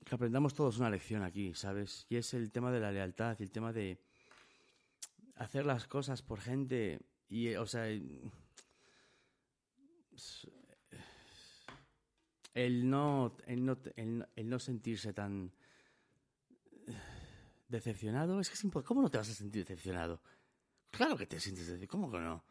que 0.05 0.15
aprendamos 0.15 0.55
todos 0.55 0.79
una 0.79 0.89
lección 0.89 1.21
aquí, 1.21 1.53
¿sabes? 1.53 2.07
Y 2.09 2.15
es 2.15 2.33
el 2.33 2.51
tema 2.51 2.71
de 2.71 2.79
la 2.79 2.91
lealtad 2.91 3.39
el 3.43 3.51
tema 3.51 3.71
de 3.71 3.99
hacer 5.35 5.65
las 5.65 5.85
cosas 5.87 6.23
por 6.23 6.41
gente 6.41 6.99
y, 7.29 7.53
o 7.53 7.67
sea, 7.67 7.87
el 12.55 12.89
no, 12.89 13.37
el 13.45 13.65
no, 13.65 13.77
el, 13.95 14.49
no 14.49 14.59
sentirse 14.59 15.13
tan 15.13 15.53
decepcionado, 17.67 18.39
es 18.39 18.49
que 18.49 18.55
es. 18.55 18.83
¿Cómo 18.83 19.03
no 19.03 19.11
te 19.11 19.19
vas 19.19 19.29
a 19.29 19.33
sentir 19.33 19.61
decepcionado? 19.61 20.21
Claro 20.89 21.15
que 21.15 21.27
te 21.27 21.39
sientes 21.39 21.67
decepcionado, 21.67 21.87
¿cómo 21.87 22.11
que 22.11 22.19
no? 22.19 22.43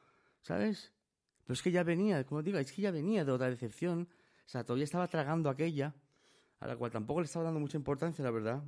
¿Sabes? 0.42 0.92
Pero 1.44 1.54
es 1.54 1.62
que 1.62 1.70
ya 1.70 1.82
venía, 1.82 2.24
como 2.24 2.42
digo, 2.42 2.58
es 2.58 2.72
que 2.72 2.82
ya 2.82 2.90
venía 2.90 3.24
de 3.24 3.32
otra 3.32 3.48
decepción. 3.48 4.08
O 4.46 4.48
sea, 4.48 4.64
todavía 4.64 4.84
estaba 4.84 5.08
tragando 5.08 5.50
aquella 5.50 5.94
a 6.60 6.66
la 6.66 6.76
cual 6.76 6.90
tampoco 6.90 7.20
le 7.20 7.26
estaba 7.26 7.44
dando 7.44 7.60
mucha 7.60 7.76
importancia, 7.76 8.24
la 8.24 8.30
verdad. 8.30 8.62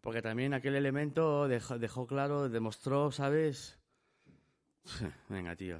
Porque 0.00 0.22
también 0.22 0.54
aquel 0.54 0.76
elemento 0.76 1.48
dejó, 1.48 2.06
claro, 2.06 2.48
demostró, 2.48 3.12
¿sabes? 3.12 3.78
Venga, 5.28 5.56
tío. 5.56 5.78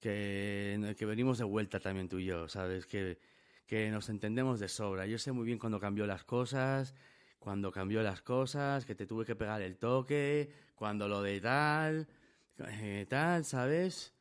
Que, 0.00 0.94
que, 0.98 1.06
venimos 1.06 1.38
de 1.38 1.44
vuelta 1.44 1.80
también 1.80 2.08
tú 2.08 2.18
y 2.18 2.26
yo, 2.26 2.48
¿sabes? 2.48 2.86
Que, 2.86 3.18
que 3.66 3.90
nos 3.90 4.08
entendemos 4.08 4.60
de 4.60 4.68
sobra. 4.68 5.06
Yo 5.06 5.18
sé 5.18 5.32
muy 5.32 5.46
bien 5.46 5.58
cuando 5.58 5.80
cambió 5.80 6.06
las 6.06 6.24
cosas, 6.24 6.94
cuando 7.38 7.72
cambió 7.72 8.02
las 8.02 8.22
cosas, 8.22 8.84
que 8.84 8.94
te 8.94 9.06
tuve 9.06 9.24
que 9.24 9.36
pegar 9.36 9.62
el 9.62 9.78
toque, 9.78 10.52
cuando 10.74 11.08
lo 11.08 11.22
de 11.22 11.40
tal, 11.40 12.08
eh, 12.58 13.06
tal, 13.08 13.44
¿sabes? 13.44 14.14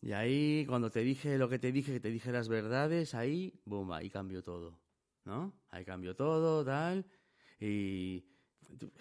Y 0.00 0.12
ahí, 0.12 0.64
cuando 0.66 0.90
te 0.90 1.00
dije 1.00 1.36
lo 1.36 1.48
que 1.48 1.58
te 1.58 1.72
dije, 1.72 1.92
que 1.92 2.00
te 2.00 2.10
dije 2.10 2.32
las 2.32 2.48
verdades, 2.48 3.14
ahí, 3.14 3.60
boom, 3.64 3.92
ahí 3.92 4.10
cambió 4.10 4.42
todo. 4.42 4.78
¿No? 5.24 5.52
Ahí 5.68 5.84
cambió 5.84 6.16
todo, 6.16 6.64
tal. 6.64 7.04
Y 7.60 8.24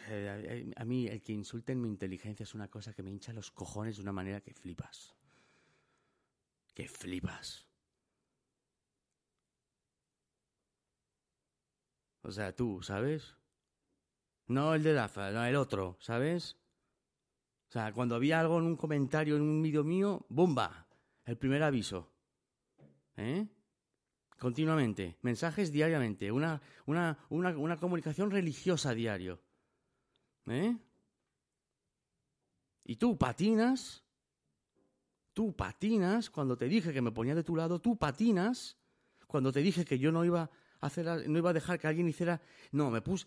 eh, 0.08 0.73
a 0.75 0.86
mí 0.86 1.08
el 1.08 1.21
que 1.21 1.32
insulte 1.32 1.71
en 1.71 1.82
mi 1.82 1.88
inteligencia 1.88 2.43
es 2.43 2.54
una 2.54 2.67
cosa 2.69 2.93
que 2.93 3.04
me 3.04 3.12
hincha 3.12 3.32
los 3.34 3.52
cojones 3.52 3.95
de 3.95 4.02
una 4.02 4.12
manera 4.12 4.41
que 4.41 4.54
flipas. 4.54 5.15
Que 6.73 6.88
flipas. 6.88 7.65
O 12.21 12.32
sea, 12.32 12.56
tú, 12.56 12.82
¿sabes? 12.84 13.36
No 14.47 14.73
el 14.73 14.84
de 14.84 14.93
Dafa, 14.93 15.32
no 15.32 15.45
el 15.45 15.56
otro, 15.56 15.97
¿sabes? 16.02 16.58
O 17.70 17.72
sea, 17.72 17.94
cuando 17.94 18.15
había 18.15 18.40
algo 18.40 18.58
en 18.58 18.65
un 18.65 18.76
comentario, 18.76 19.36
en 19.36 19.44
un 19.44 19.62
vídeo 19.62 19.84
mío, 19.84 20.26
¡bomba! 20.30 20.88
El 21.24 21.38
primer 21.38 21.62
aviso. 21.62 22.12
¿Eh? 23.15 23.46
Continuamente. 24.40 25.20
Mensajes 25.22 25.72
diariamente. 25.72 26.32
Una, 26.32 26.60
una, 26.88 27.20
una, 27.30 27.56
una 27.56 27.78
comunicación 27.78 28.32
religiosa 28.32 28.90
a 28.90 28.94
diario. 28.96 29.40
¿Eh? 30.48 30.76
Y 32.86 32.96
tú 32.96 33.15
patinas. 33.20 34.04
Tú 35.34 35.56
patinas. 35.56 36.32
Cuando 36.32 36.58
te 36.58 36.67
dije 36.67 36.92
que 36.92 37.04
me 37.04 37.12
ponía 37.12 37.36
de 37.36 37.44
tu 37.44 37.56
lado, 37.56 37.80
tú 37.80 38.00
patinas. 38.00 38.80
Cuando 39.28 39.52
te 39.52 39.60
dije 39.60 39.86
que 39.86 40.00
yo 40.00 40.12
no 40.12 40.26
iba 40.26 40.50
no 41.28 41.38
iba 41.38 41.50
a 41.50 41.54
dejar 41.54 41.80
que 41.80 41.88
alguien 41.88 42.08
hiciera, 42.08 42.42
no, 42.72 42.90
me 42.90 43.02
puse, 43.02 43.26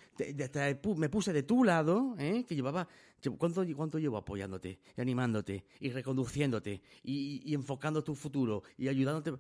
me 0.96 1.08
puse 1.08 1.32
de 1.32 1.42
tu 1.42 1.64
lado, 1.64 2.14
¿eh? 2.18 2.44
que 2.48 2.54
llevaba, 2.54 2.88
¿cuánto, 3.30 3.64
¿cuánto 3.76 3.98
llevo 3.98 4.16
apoyándote 4.16 4.80
y 4.96 5.00
animándote 5.00 5.64
y 5.80 5.90
reconduciéndote 5.90 6.82
y, 7.02 7.54
enfocando 7.54 8.02
tu 8.02 8.14
futuro 8.14 8.62
y 8.76 8.88
ayudándote? 8.88 9.32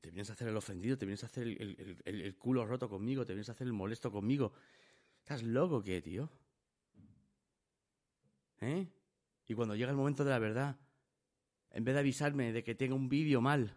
Te, 0.00 0.10
vienes 0.10 0.30
a 0.30 0.32
hacer 0.32 0.48
el 0.48 0.56
ofendido, 0.56 0.96
te 0.96 1.06
vienes 1.06 1.22
a 1.24 1.26
hacer 1.26 1.46
el, 1.46 2.36
culo 2.38 2.64
roto 2.64 2.88
conmigo, 2.88 3.24
te 3.24 3.32
vienes 3.32 3.48
a 3.48 3.52
hacer 3.52 3.66
el 3.66 3.72
molesto 3.72 4.10
conmigo. 4.10 4.52
¿Estás 5.18 5.42
loco 5.42 5.82
qué, 5.82 6.00
tío? 6.00 6.30
¿Eh? 8.60 8.88
Y 9.46 9.54
cuando 9.54 9.76
llega 9.76 9.90
el 9.90 9.96
momento 9.96 10.24
de 10.24 10.30
la 10.30 10.38
verdad, 10.38 10.78
en 11.70 11.84
vez 11.84 11.94
de 11.94 12.00
avisarme 12.00 12.52
de 12.52 12.64
que 12.64 12.74
tenga 12.74 12.94
un 12.94 13.08
vídeo 13.08 13.40
mal, 13.40 13.76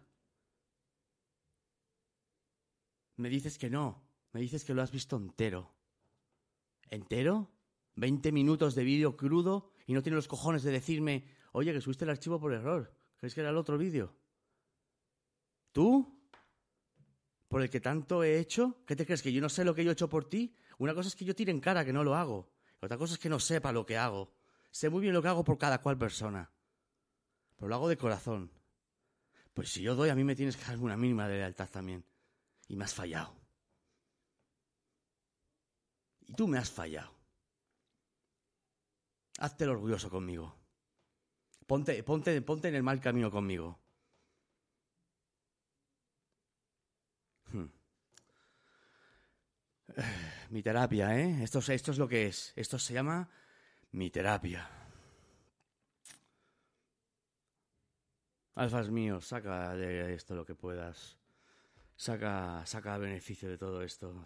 me 3.16 3.28
dices 3.28 3.58
que 3.58 3.70
no. 3.70 4.02
Me 4.32 4.40
dices 4.40 4.64
que 4.64 4.74
lo 4.74 4.82
has 4.82 4.90
visto 4.90 5.16
entero. 5.16 5.74
¿Entero? 6.90 7.51
¿20 7.96 8.32
minutos 8.32 8.74
de 8.74 8.84
vídeo 8.84 9.16
crudo 9.16 9.70
y 9.86 9.92
no 9.92 10.02
tienes 10.02 10.16
los 10.16 10.28
cojones 10.28 10.62
de 10.62 10.70
decirme, 10.70 11.28
oye, 11.52 11.72
que 11.72 11.80
subiste 11.80 12.04
el 12.04 12.10
archivo 12.10 12.40
por 12.40 12.52
error? 12.52 12.94
¿Crees 13.18 13.34
que 13.34 13.40
era 13.40 13.50
el 13.50 13.56
otro 13.56 13.78
vídeo? 13.78 14.16
¿Tú? 15.72 16.20
¿Por 17.48 17.62
el 17.62 17.70
que 17.70 17.80
tanto 17.80 18.24
he 18.24 18.38
hecho? 18.38 18.82
¿Qué 18.86 18.96
te 18.96 19.04
crees? 19.04 19.22
¿Que 19.22 19.32
yo 19.32 19.40
no 19.40 19.48
sé 19.48 19.64
lo 19.64 19.74
que 19.74 19.84
yo 19.84 19.90
he 19.90 19.92
hecho 19.92 20.08
por 20.08 20.28
ti? 20.28 20.56
Una 20.78 20.94
cosa 20.94 21.08
es 21.08 21.16
que 21.16 21.24
yo 21.24 21.34
tire 21.34 21.50
en 21.50 21.60
cara 21.60 21.84
que 21.84 21.92
no 21.92 22.02
lo 22.02 22.14
hago. 22.14 22.52
Otra 22.80 22.96
cosa 22.96 23.14
es 23.14 23.20
que 23.20 23.28
no 23.28 23.38
sepa 23.38 23.72
lo 23.72 23.86
que 23.86 23.96
hago. 23.96 24.34
Sé 24.70 24.88
muy 24.88 25.02
bien 25.02 25.12
lo 25.12 25.22
que 25.22 25.28
hago 25.28 25.44
por 25.44 25.58
cada 25.58 25.80
cual 25.80 25.98
persona. 25.98 26.50
Pero 27.56 27.68
lo 27.68 27.74
hago 27.74 27.88
de 27.88 27.96
corazón. 27.96 28.50
Pues 29.52 29.70
si 29.70 29.82
yo 29.82 29.94
doy, 29.94 30.08
a 30.08 30.14
mí 30.14 30.24
me 30.24 30.34
tienes 30.34 30.56
que 30.56 30.64
dar 30.64 30.78
una 30.78 30.96
mínima 30.96 31.28
de 31.28 31.36
lealtad 31.36 31.68
también. 31.68 32.04
Y 32.68 32.76
me 32.76 32.84
has 32.84 32.94
fallado. 32.94 33.36
Y 36.22 36.32
tú 36.32 36.48
me 36.48 36.58
has 36.58 36.70
fallado. 36.70 37.21
Hazte 39.42 39.64
el 39.64 39.70
orgulloso 39.70 40.08
conmigo. 40.08 40.54
Ponte, 41.66 42.00
ponte, 42.04 42.40
ponte 42.42 42.68
en 42.68 42.76
el 42.76 42.84
mal 42.84 43.00
camino 43.00 43.28
conmigo. 43.28 43.76
Hmm. 47.50 47.66
Mi 50.50 50.62
terapia, 50.62 51.18
¿eh? 51.18 51.42
Esto, 51.42 51.58
esto 51.58 51.90
es 51.90 51.98
lo 51.98 52.06
que 52.06 52.28
es. 52.28 52.52
Esto 52.54 52.78
se 52.78 52.94
llama 52.94 53.28
mi 53.90 54.10
terapia. 54.10 54.70
Alfas 58.54 58.90
míos, 58.90 59.26
saca 59.26 59.74
de 59.74 60.14
esto 60.14 60.36
lo 60.36 60.46
que 60.46 60.54
puedas. 60.54 61.18
Saca, 61.96 62.64
saca 62.64 62.96
beneficio 62.96 63.48
de 63.48 63.58
todo 63.58 63.82
esto. 63.82 64.24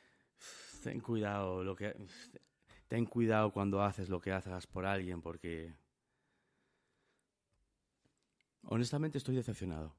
Ten 0.82 1.00
cuidado 1.00 1.62
lo 1.62 1.76
que 1.76 1.94
ten 2.88 3.04
cuidado 3.06 3.52
cuando 3.52 3.82
haces 3.82 4.08
lo 4.08 4.20
que 4.20 4.32
haces 4.32 4.66
por 4.66 4.86
alguien 4.86 5.20
porque 5.20 5.74
honestamente 8.62 9.18
estoy 9.18 9.36
decepcionado. 9.36 9.94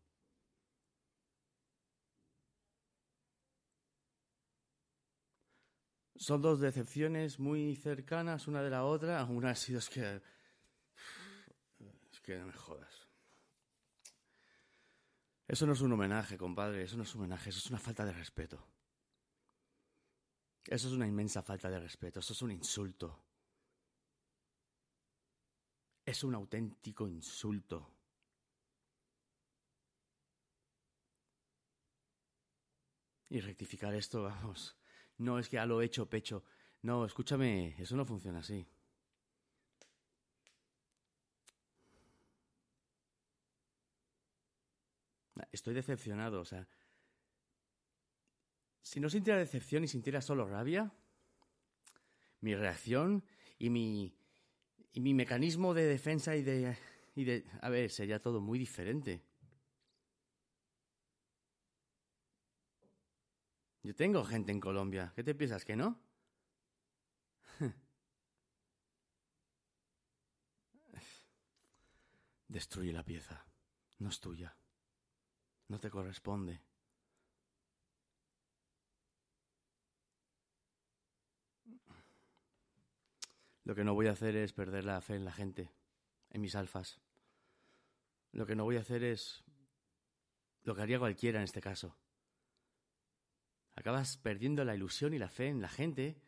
Son 6.16 6.42
dos 6.42 6.60
decepciones 6.60 7.40
muy 7.40 7.76
cercanas 7.78 8.48
una 8.48 8.62
de 8.62 8.70
la 8.70 8.84
otra. 8.84 9.24
Una 9.24 9.52
ha 9.52 9.56
sido 9.56 9.80
es 9.80 9.90
que 9.90 10.22
es 12.12 12.20
que 12.22 12.38
no 12.38 12.48
me 12.48 12.54
jodas. 12.54 13.08
Eso 15.48 15.66
no 15.66 15.74
es 15.74 15.82
un 15.82 15.94
homenaje, 15.94 16.38
compadre, 16.38 16.84
eso 16.84 16.98
no 16.98 17.04
es 17.04 17.16
un 17.16 17.22
homenaje, 17.22 17.50
eso 17.50 17.60
es 17.60 17.70
una 17.70 17.80
falta 17.80 18.06
de 18.06 18.14
respeto. 18.14 18.64
Eso 20.66 20.88
es 20.88 20.94
una 20.94 21.08
inmensa 21.08 21.42
falta 21.42 21.70
de 21.70 21.80
respeto, 21.80 22.20
eso 22.20 22.34
es 22.34 22.42
un 22.42 22.52
insulto. 22.52 23.24
Es 26.06 26.24
un 26.24 26.36
auténtico 26.36 27.08
insulto. 27.08 27.96
Y 33.30 33.40
rectificar 33.42 33.94
esto, 33.94 34.24
vamos, 34.24 34.78
no 35.18 35.40
es 35.40 35.50
que 35.50 35.56
ya 35.56 35.66
lo 35.66 35.82
he 35.82 35.86
hecho 35.86 36.10
pecho. 36.10 36.44
No, 36.82 37.06
escúchame, 37.06 37.76
eso 37.82 37.96
no 37.96 38.06
funciona 38.06 38.40
así. 38.40 38.66
Estoy 45.52 45.74
decepcionado, 45.74 46.42
o 46.42 46.46
sea, 46.46 46.68
si 48.82 49.00
no 49.00 49.10
sintiera 49.10 49.40
decepción 49.40 49.84
y 49.84 49.88
sintiera 49.88 50.22
solo 50.22 50.46
rabia, 50.46 50.92
mi 52.42 52.56
reacción 52.56 53.24
y 53.58 53.70
mi, 53.70 54.16
y 54.94 55.00
mi 55.02 55.14
mecanismo 55.14 55.74
de 55.74 55.86
defensa 55.86 56.36
y 56.36 56.42
de, 56.44 56.78
y 57.16 57.24
de... 57.26 57.46
A 57.62 57.70
ver, 57.70 57.90
sería 57.92 58.22
todo 58.22 58.42
muy 58.42 58.58
diferente. 58.60 59.24
Yo 63.84 63.96
tengo 63.96 64.24
gente 64.24 64.52
en 64.52 64.60
Colombia. 64.60 65.14
¿Qué 65.16 65.24
te 65.24 65.34
piensas 65.36 65.64
que 65.64 65.76
no? 65.76 66.00
Destruye 72.48 72.92
la 72.92 73.04
pieza. 73.04 73.46
No 74.00 74.10
es 74.10 74.20
tuya. 74.20 74.56
No 75.68 75.80
te 75.80 75.90
corresponde. 75.90 76.62
Lo 83.70 83.76
que 83.76 83.84
no 83.84 83.94
voy 83.94 84.08
a 84.08 84.14
hacer 84.14 84.36
es 84.36 84.52
perder 84.52 84.84
la 84.84 85.00
fe 85.00 85.14
en 85.14 85.26
la 85.26 85.32
gente, 85.32 85.70
en 86.32 86.42
mis 86.42 86.56
alfas. 86.56 87.00
Lo 88.32 88.48
que 88.48 88.56
no 88.56 88.64
voy 88.64 88.78
a 88.78 88.80
hacer 88.80 89.04
es 89.04 89.44
lo 90.64 90.74
que 90.74 90.82
haría 90.82 90.98
cualquiera 90.98 91.38
en 91.38 91.44
este 91.44 91.62
caso. 91.62 91.96
Acabas 93.76 94.18
perdiendo 94.18 94.66
la 94.66 94.74
ilusión 94.74 95.14
y 95.14 95.20
la 95.20 95.30
fe 95.30 95.50
en 95.50 95.62
la 95.62 95.70
gente, 95.70 96.20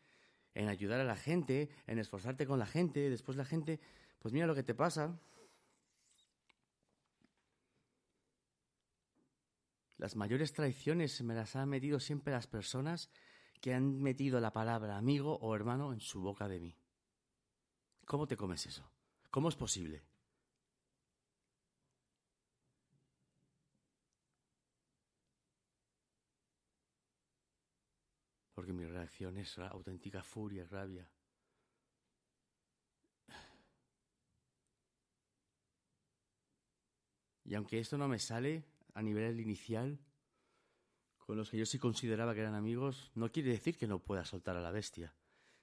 en 0.54 0.68
ayudar 0.68 1.00
a 1.00 1.04
la 1.04 1.16
gente, 1.16 1.68
en 1.88 1.98
esforzarte 1.98 2.46
con 2.46 2.60
la 2.60 2.66
gente. 2.66 3.10
Después 3.10 3.36
la 3.36 3.44
gente, 3.44 3.80
pues 4.20 4.32
mira 4.32 4.46
lo 4.46 4.54
que 4.54 4.62
te 4.62 4.76
pasa. 4.76 5.18
Las 9.96 10.14
mayores 10.14 10.52
traiciones 10.52 11.20
me 11.22 11.34
las 11.34 11.56
han 11.56 11.68
metido 11.68 11.98
siempre 11.98 12.32
las 12.32 12.46
personas 12.46 13.10
que 13.60 13.74
han 13.74 14.00
metido 14.00 14.38
la 14.38 14.52
palabra 14.52 14.96
amigo 14.96 15.40
o 15.40 15.56
hermano 15.56 15.92
en 15.92 15.98
su 15.98 16.20
boca 16.20 16.46
de 16.46 16.60
mí. 16.60 16.81
¿Cómo 18.06 18.26
te 18.26 18.36
comes 18.36 18.66
eso? 18.66 18.84
¿Cómo 19.30 19.48
es 19.48 19.56
posible? 19.56 20.02
Porque 28.54 28.72
mi 28.72 28.84
reacción 28.84 29.38
es 29.38 29.58
auténtica 29.58 30.22
furia, 30.22 30.66
rabia. 30.70 31.10
Y 37.44 37.54
aunque 37.54 37.78
esto 37.78 37.98
no 37.98 38.08
me 38.08 38.18
sale 38.18 38.64
a 38.94 39.02
nivel 39.02 39.40
inicial, 39.40 39.98
con 41.18 41.36
los 41.36 41.50
que 41.50 41.58
yo 41.58 41.66
sí 41.66 41.78
consideraba 41.78 42.34
que 42.34 42.40
eran 42.40 42.54
amigos, 42.54 43.10
no 43.14 43.30
quiere 43.32 43.50
decir 43.50 43.76
que 43.76 43.86
no 43.86 43.98
pueda 43.98 44.24
soltar 44.24 44.56
a 44.56 44.60
la 44.60 44.70
bestia. 44.70 45.14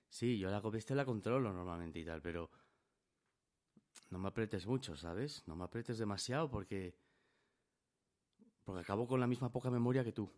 Sí, 0.10 0.38
yo 0.38 0.50
la 0.50 0.60
bestia 0.60 0.96
la 0.96 1.06
controlo 1.06 1.54
normalmente 1.54 2.00
y 2.00 2.06
tal, 2.06 2.22
pero 2.22 2.50
no 4.10 4.20
me 4.20 4.28
apretes 4.28 4.66
mucho, 4.66 4.96
¿sabes? 4.96 5.44
No 5.48 5.56
me 5.56 5.64
apretes 5.66 5.98
demasiado 5.98 6.50
porque 6.50 6.96
porque 8.64 8.82
acabo 8.82 9.08
con 9.08 9.20
la 9.20 9.28
misma 9.28 9.52
poca 9.52 9.72
memoria 9.72 10.04
que 10.04 10.12
tú. 10.12 10.30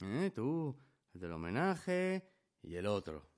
¿Eh? 0.00 0.30
Tú, 0.34 0.76
el 1.14 1.20
del 1.20 1.32
homenaje 1.32 2.30
y 2.62 2.76
el 2.76 2.86
otro. 2.86 3.28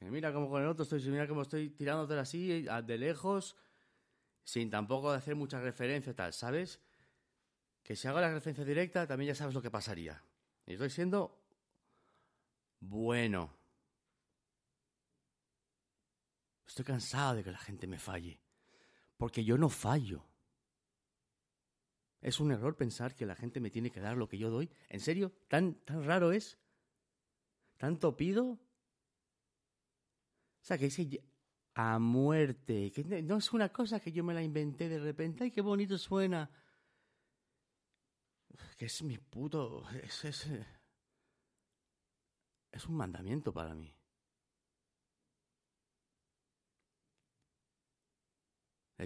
mira 0.00 0.32
cómo 0.32 0.48
con 0.48 0.62
el 0.62 0.68
otro 0.68 0.84
estoy, 0.84 1.02
mira 1.10 1.26
cómo 1.26 1.42
estoy 1.42 1.70
tirándote 1.70 2.14
así, 2.18 2.62
de 2.62 2.98
lejos, 2.98 3.56
sin 4.46 4.70
tampoco 4.70 5.10
hacer 5.10 5.34
mucha 5.34 5.60
referencia 5.60 6.14
tal, 6.14 6.32
¿sabes? 6.32 6.80
Que 7.82 7.96
si 7.96 8.06
hago 8.06 8.20
la 8.20 8.32
referencia 8.32 8.64
directa 8.64 9.04
también 9.04 9.28
ya 9.28 9.34
sabes 9.34 9.54
lo 9.54 9.60
que 9.60 9.72
pasaría. 9.72 10.22
Y 10.64 10.74
estoy 10.74 10.88
siendo 10.88 11.42
bueno. 12.78 13.52
Estoy 16.64 16.84
cansado 16.84 17.34
de 17.34 17.42
que 17.44 17.50
la 17.50 17.58
gente 17.58 17.88
me 17.88 17.98
falle. 17.98 18.40
Porque 19.16 19.44
yo 19.44 19.58
no 19.58 19.68
fallo. 19.68 20.24
Es 22.20 22.38
un 22.38 22.52
error 22.52 22.76
pensar 22.76 23.16
que 23.16 23.26
la 23.26 23.34
gente 23.34 23.58
me 23.58 23.70
tiene 23.70 23.90
que 23.90 24.00
dar 24.00 24.16
lo 24.16 24.28
que 24.28 24.38
yo 24.38 24.48
doy. 24.48 24.70
¿En 24.88 25.00
serio? 25.00 25.32
¿Tan, 25.48 25.74
tan 25.84 26.04
raro 26.04 26.30
es? 26.30 26.56
¿Tanto 27.78 28.16
pido? 28.16 28.44
O 28.44 28.60
sea, 30.60 30.78
que 30.78 30.84
dice 30.84 31.20
a 31.76 31.98
muerte. 31.98 32.90
Que 32.90 33.04
no 33.22 33.36
es 33.36 33.52
una 33.52 33.68
cosa 33.68 34.00
que 34.00 34.10
yo 34.10 34.24
me 34.24 34.34
la 34.34 34.42
inventé 34.42 34.88
de 34.88 34.98
repente. 34.98 35.44
¡Ay, 35.44 35.50
qué 35.50 35.60
bonito 35.60 35.98
suena! 35.98 36.50
Que 38.78 38.86
es 38.86 39.02
mi 39.02 39.18
puto. 39.18 39.86
Es, 40.02 40.24
es, 40.24 40.48
es 42.72 42.86
un 42.86 42.96
mandamiento 42.96 43.52
para 43.52 43.74
mí. 43.74 43.94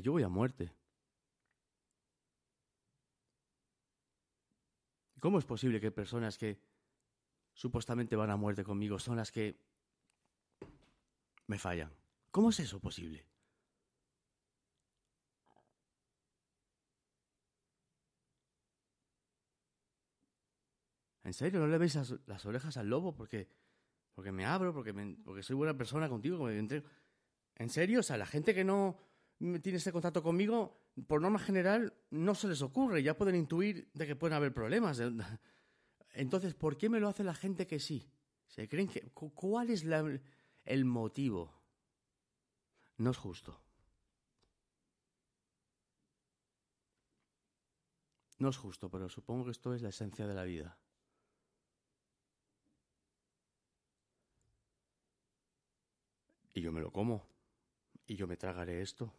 Yo 0.00 0.12
voy 0.12 0.22
a 0.22 0.28
muerte. 0.28 0.72
¿Cómo 5.18 5.40
es 5.40 5.44
posible 5.44 5.80
que 5.80 5.90
personas 5.90 6.38
que 6.38 6.60
supuestamente 7.52 8.14
van 8.14 8.30
a 8.30 8.36
muerte 8.36 8.62
conmigo 8.62 9.00
son 9.00 9.16
las 9.16 9.32
que 9.32 9.58
me 11.48 11.58
fallan? 11.58 11.99
¿Cómo 12.34 12.50
es 12.50 12.58
eso 12.60 12.80
posible? 12.80 13.26
¿En 21.24 21.34
serio? 21.34 21.60
¿No 21.60 21.66
le 21.66 21.78
veis 21.78 21.94
las, 22.26 22.46
orejas 22.46 22.76
al 22.76 22.88
lobo 22.88 23.14
porque, 23.14 23.48
porque 24.14 24.32
me 24.32 24.46
abro, 24.46 24.72
porque, 24.74 24.92
me- 24.92 25.16
porque 25.24 25.42
soy 25.42 25.56
buena 25.56 25.76
persona 25.76 26.08
contigo? 26.08 26.44
me 26.44 26.58
entrego? 26.58 26.86
¿En 27.56 27.68
serio? 27.70 28.00
O 28.00 28.02
sea, 28.02 28.16
la 28.16 28.26
gente 28.26 28.54
que 28.54 28.64
no 28.64 28.98
tiene 29.62 29.78
ese 29.78 29.92
contacto 29.92 30.22
conmigo, 30.22 30.80
por 31.06 31.20
norma 31.20 31.38
general, 31.38 31.94
no 32.10 32.34
se 32.34 32.48
les 32.48 32.62
ocurre. 32.62 33.02
Ya 33.02 33.16
pueden 33.16 33.36
intuir 33.36 33.90
de 33.94 34.06
que 34.06 34.16
pueden 34.16 34.36
haber 34.36 34.54
problemas. 34.54 35.00
Entonces, 36.14 36.54
¿por 36.54 36.76
qué 36.78 36.88
me 36.88 37.00
lo 37.00 37.08
hace 37.08 37.24
la 37.24 37.34
gente 37.34 37.66
que 37.66 37.80
sí? 37.80 38.10
¿Se 38.46 38.68
creen 38.68 38.88
que, 38.88 39.10
cu- 39.12 39.32
¿Cuál 39.34 39.70
es 39.70 39.84
el 40.64 40.84
motivo? 40.84 41.59
No 43.00 43.12
es 43.12 43.16
justo. 43.16 43.58
No 48.38 48.50
es 48.50 48.58
justo, 48.58 48.90
pero 48.90 49.08
supongo 49.08 49.46
que 49.46 49.52
esto 49.52 49.72
es 49.72 49.80
la 49.80 49.88
esencia 49.88 50.26
de 50.26 50.34
la 50.34 50.44
vida. 50.44 50.76
Y 56.52 56.60
yo 56.60 56.72
me 56.72 56.82
lo 56.82 56.92
como. 56.92 57.26
Y 58.06 58.16
yo 58.16 58.26
me 58.26 58.36
tragaré 58.36 58.82
esto. 58.82 59.14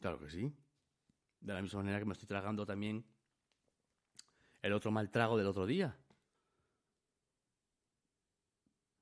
Claro 0.00 0.18
que 0.18 0.30
sí. 0.30 0.50
De 1.42 1.52
la 1.52 1.60
misma 1.60 1.80
manera 1.80 1.98
que 1.98 2.06
me 2.06 2.14
estoy 2.14 2.28
tragando 2.28 2.64
también 2.64 3.04
el 4.62 4.72
otro 4.72 4.90
mal 4.90 5.10
trago 5.10 5.36
del 5.36 5.48
otro 5.48 5.66
día. 5.66 5.94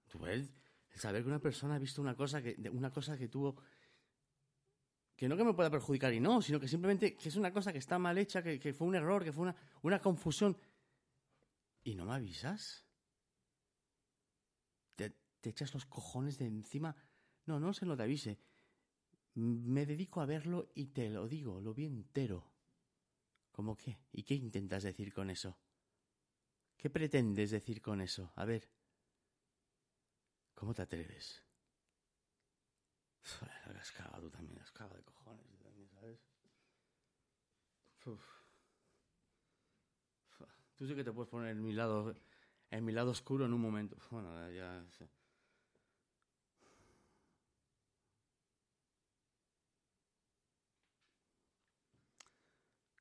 Tú 0.08 0.18
ves, 0.18 0.52
saber 0.98 1.22
que 1.22 1.28
una 1.28 1.40
persona 1.40 1.76
ha 1.76 1.78
visto 1.78 2.00
una 2.00 2.14
cosa 2.14 2.42
que, 2.42 2.56
una 2.72 2.90
cosa 2.90 3.16
que 3.16 3.28
tuvo. 3.28 3.56
Que 5.16 5.28
no 5.28 5.36
que 5.36 5.44
me 5.44 5.54
pueda 5.54 5.70
perjudicar 5.70 6.12
y 6.12 6.20
no, 6.20 6.42
sino 6.42 6.58
que 6.58 6.68
simplemente 6.68 7.16
que 7.16 7.28
es 7.28 7.36
una 7.36 7.52
cosa 7.52 7.72
que 7.72 7.78
está 7.78 7.98
mal 7.98 8.18
hecha, 8.18 8.42
que, 8.42 8.58
que 8.58 8.72
fue 8.72 8.86
un 8.86 8.94
error, 8.94 9.22
que 9.22 9.32
fue 9.32 9.42
una, 9.42 9.56
una 9.82 10.00
confusión. 10.00 10.56
¿Y 11.84 11.94
no 11.94 12.04
me 12.06 12.14
avisas? 12.14 12.84
Te, 14.96 15.10
te 15.40 15.50
echas 15.50 15.72
los 15.74 15.86
cojones 15.86 16.38
de 16.38 16.46
encima. 16.46 16.96
No, 17.46 17.60
no 17.60 17.72
se 17.74 17.86
lo 17.86 17.96
te 17.96 18.02
avise. 18.02 18.38
Me 19.34 19.86
dedico 19.86 20.20
a 20.20 20.26
verlo 20.26 20.70
y 20.74 20.86
te 20.86 21.10
lo 21.10 21.28
digo, 21.28 21.60
lo 21.60 21.74
vi 21.74 21.86
entero. 21.86 22.50
¿Cómo 23.52 23.76
qué? 23.76 24.00
¿Y 24.12 24.24
qué 24.24 24.34
intentas 24.34 24.82
decir 24.82 25.12
con 25.12 25.30
eso? 25.30 25.56
¿Qué 26.76 26.90
pretendes 26.90 27.50
decir 27.50 27.80
con 27.80 28.00
eso? 28.00 28.32
A 28.36 28.44
ver. 28.44 28.68
¿Cómo 30.64 30.72
te 30.72 30.80
atreves? 30.80 31.44
La 33.66 33.78
has 33.78 33.92
cagado 33.92 34.22
tú 34.22 34.30
también, 34.30 34.58
cagado 34.72 34.96
de 34.96 35.02
cojones 35.02 35.46
tú 35.46 35.58
también, 35.58 35.90
¿sabes? 35.90 36.18
Uf. 38.06 38.24
Tú 40.74 40.86
sí 40.86 40.94
que 40.94 41.04
te 41.04 41.12
puedes 41.12 41.28
poner 41.28 41.50
en 41.50 41.60
mi 41.60 41.74
lado, 41.74 42.14
en 42.70 42.82
mi 42.82 42.92
lado 42.92 43.10
oscuro 43.10 43.44
en 43.44 43.52
un 43.52 43.60
momento. 43.60 43.98
Bueno, 44.10 44.50
ya... 44.52 44.82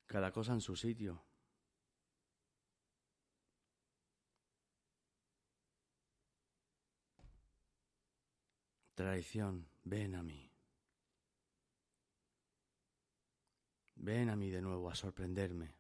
Cada 0.06 0.34
cosa 0.34 0.52
en 0.52 0.60
su 0.60 0.76
sitio. 0.76 1.24
Traición, 8.96 9.68
ven 9.84 10.14
a 10.14 10.22
mí. 10.22 10.52
Ven 13.96 14.30
a 14.30 14.36
mí 14.36 14.52
de 14.52 14.62
nuevo 14.62 14.90
a 14.90 14.96
sorprenderme. 14.96 15.74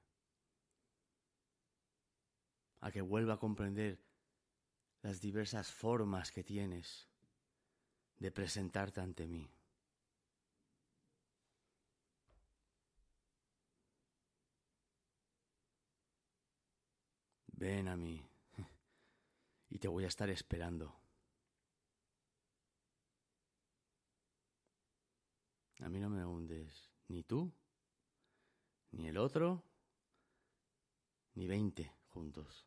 A 2.82 2.91
que 2.91 3.01
vuelva 3.01 3.36
a 3.36 3.39
comprender 3.39 3.99
las 5.03 5.22
diversas 5.22 5.72
formas 5.72 6.32
que 6.32 6.43
tienes 6.43 7.07
de 8.18 8.32
presentarte 8.32 9.01
ante 9.01 9.28
mí. 9.28 9.47
Ven 17.47 17.88
a 17.89 17.95
mí 17.95 18.26
y 19.70 19.78
te 19.78 19.88
voy 19.88 20.05
a 20.05 20.07
estar 20.07 20.30
esperando. 20.30 21.03
A 25.84 25.89
mí 25.89 25.99
no 25.99 26.09
me 26.09 26.23
hundes 26.23 26.93
ni 27.09 27.23
tú, 27.23 27.53
ni 28.91 29.09
el 29.09 29.17
otro, 29.17 29.65
ni 31.36 31.45
veinte 31.45 31.91
juntos. 32.07 32.65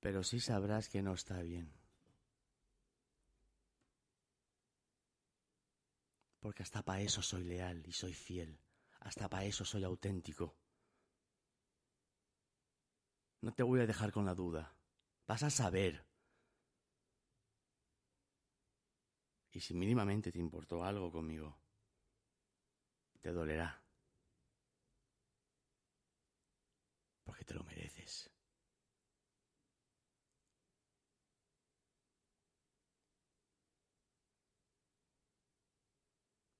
Pero 0.00 0.22
sí 0.22 0.38
sabrás 0.38 0.90
que 0.90 1.00
no 1.00 1.14
está 1.14 1.40
bien. 1.40 1.72
Porque 6.40 6.62
hasta 6.62 6.82
para 6.82 7.00
eso 7.00 7.22
soy 7.22 7.44
leal 7.44 7.82
y 7.86 7.92
soy 7.92 8.12
fiel. 8.12 8.60
Hasta 9.00 9.30
para 9.30 9.46
eso 9.46 9.64
soy 9.64 9.84
auténtico. 9.84 10.61
No 13.42 13.52
te 13.52 13.64
voy 13.64 13.80
a 13.80 13.86
dejar 13.86 14.12
con 14.12 14.24
la 14.24 14.34
duda. 14.34 14.76
Vas 15.26 15.42
a 15.42 15.50
saber. 15.50 16.06
Y 19.50 19.60
si 19.60 19.74
mínimamente 19.74 20.30
te 20.32 20.38
importó 20.38 20.84
algo 20.84 21.10
conmigo, 21.10 21.58
te 23.20 23.32
dolerá. 23.32 23.82
Porque 27.24 27.44
te 27.44 27.54
lo 27.54 27.64
mereces. 27.64 28.30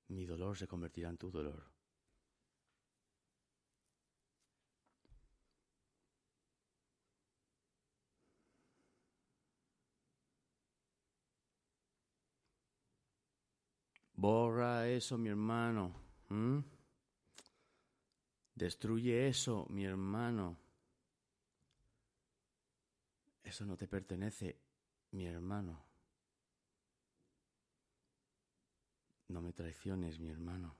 Mi 0.09 0.26
dolor 0.26 0.57
se 0.57 0.68
convertirá 0.68 1.09
en 1.09 1.16
tu 1.16 1.30
dolor. 1.30 1.72
Borra 14.23 14.87
eso, 14.87 15.18
mi 15.18 15.31
hermano. 15.31 15.93
Destruye 18.55 19.27
eso, 19.27 19.66
mi 19.68 19.85
hermano. 19.85 20.57
Eso 23.43 23.66
no 23.66 23.77
te 23.77 23.89
pertenece, 23.89 24.61
mi 25.11 25.27
hermano. 25.27 25.85
No 29.27 29.43
me 29.43 29.53
traiciones, 29.53 30.20
mi 30.20 30.31
hermano. 30.31 30.77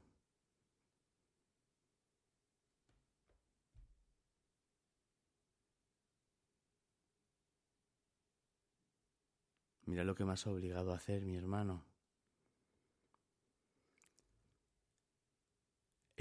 Mira 9.86 10.05
lo 10.05 10.14
que 10.14 10.24
me 10.24 10.32
has 10.34 10.47
obligado 10.47 10.93
a 10.93 10.97
hacer, 10.97 11.22
mi 11.22 11.36
hermano. 11.36 11.91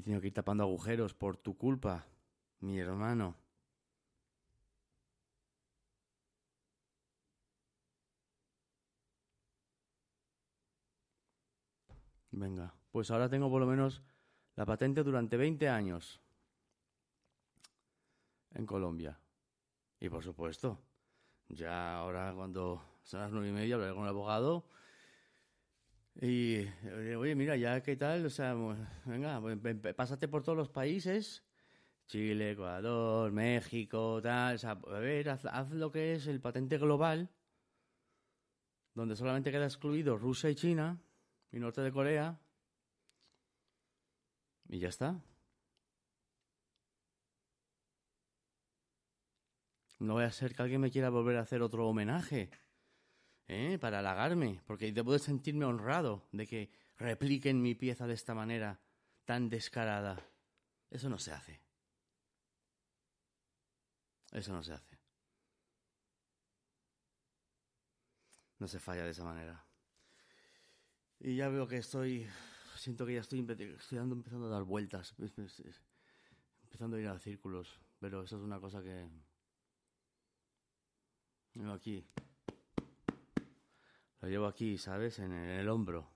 He 0.02 0.04
tenido 0.04 0.20
que 0.20 0.30
ir 0.30 0.34
tapando 0.34 0.64
agujeros 0.64 1.14
por 1.14 1.38
tu 1.38 1.56
culpa, 1.56 2.08
mi 2.62 2.80
hermano. 2.80 3.36
Venga, 12.32 12.74
pues 12.92 13.12
ahora 13.12 13.30
tengo 13.30 13.48
por 13.52 13.62
lo 13.62 13.68
menos 13.68 14.02
la 14.56 14.66
patente 14.66 15.04
durante 15.04 15.38
20 15.38 15.70
años 15.70 16.20
en 18.56 18.66
Colombia. 18.66 19.20
Y 20.00 20.10
por 20.10 20.24
supuesto, 20.24 20.80
ya 21.48 22.00
ahora 22.00 22.34
cuando 22.34 22.82
son 23.04 23.20
las 23.20 23.32
nueve 23.32 23.50
y 23.50 23.52
media 23.52 23.76
hablaré 23.76 23.94
con 23.94 24.06
el 24.06 24.10
abogado 24.10 24.66
y 26.16 26.56
eh, 26.84 27.16
oye, 27.18 27.36
mira, 27.36 27.56
ya 27.56 27.82
qué 27.82 27.96
tal, 27.96 28.26
o 28.26 28.30
sea, 28.30 28.54
venga, 29.06 29.40
pues, 29.40 29.58
pasaste 29.96 30.28
por 30.28 30.44
todos 30.44 30.58
los 30.58 30.70
países, 30.70 31.44
Chile, 32.08 32.52
Ecuador, 32.52 33.32
México, 33.32 34.22
tal, 34.22 34.56
o 34.56 34.58
sea, 34.58 34.72
a 34.72 35.00
ver, 35.00 35.30
haz, 35.30 35.46
haz 35.46 35.72
lo 35.72 35.92
que 35.92 36.14
es 36.14 36.28
el 36.28 36.42
patente 36.42 36.78
global, 36.78 37.30
donde 38.94 39.16
solamente 39.16 39.52
queda 39.52 39.66
excluido 39.66 40.18
Rusia 40.18 40.50
y 40.50 40.56
China, 40.56 41.02
y 41.52 41.60
norte 41.60 41.82
de 41.82 41.92
Corea, 41.92 42.40
y 44.70 44.80
ya 44.80 44.90
está. 44.90 45.22
No 50.00 50.16
voy 50.16 50.24
a 50.24 50.32
ser 50.32 50.54
que 50.56 50.62
alguien 50.64 50.82
me 50.82 50.92
quiera 50.92 51.10
volver 51.10 51.38
a 51.38 51.42
hacer 51.42 51.62
otro 51.62 51.88
homenaje. 51.88 52.50
¿Eh? 53.48 53.78
Para 53.80 54.00
halagarme. 54.00 54.62
Porque 54.66 54.92
debo 54.92 55.14
de 55.14 55.20
sentirme 55.20 55.66
honrado 55.66 56.28
de 56.32 56.48
que 56.48 56.70
repliquen 56.98 57.62
mi 57.62 57.76
pieza 57.76 58.08
de 58.08 58.14
esta 58.14 58.34
manera 58.34 58.80
tan 59.26 59.50
descarada. 59.50 60.24
Eso 60.90 61.10
no 61.10 61.18
se 61.18 61.32
hace. 61.32 61.62
Eso 64.32 64.54
no 64.54 64.64
se 64.64 64.74
hace. 64.74 64.98
No 68.60 68.68
se 68.68 68.80
falla 68.80 69.04
de 69.04 69.12
esa 69.12 69.24
manera. 69.24 69.66
Y 71.20 71.36
ya 71.36 71.50
veo 71.50 71.68
que 71.68 71.78
estoy. 71.78 72.28
Siento 72.76 73.06
que 73.06 73.16
ya 73.16 73.22
estoy, 73.22 73.40
estoy 73.40 73.98
empezando 73.98 74.48
a 74.48 74.50
dar 74.50 74.64
vueltas. 74.64 75.16
Empezando 76.64 76.98
a 76.98 77.00
ir 77.00 77.08
a 77.08 77.20
círculos. 77.20 77.80
Pero 78.00 78.24
eso 78.24 78.38
es 78.38 78.42
una 78.42 78.60
cosa 78.60 78.82
que. 78.82 79.10
Llevo 81.54 81.74
aquí. 81.74 82.06
Lo 84.22 84.30
llevo 84.30 84.46
aquí, 84.46 84.78
¿sabes? 84.78 85.18
En 85.20 85.32
el, 85.32 85.68
hombro. 85.68 86.08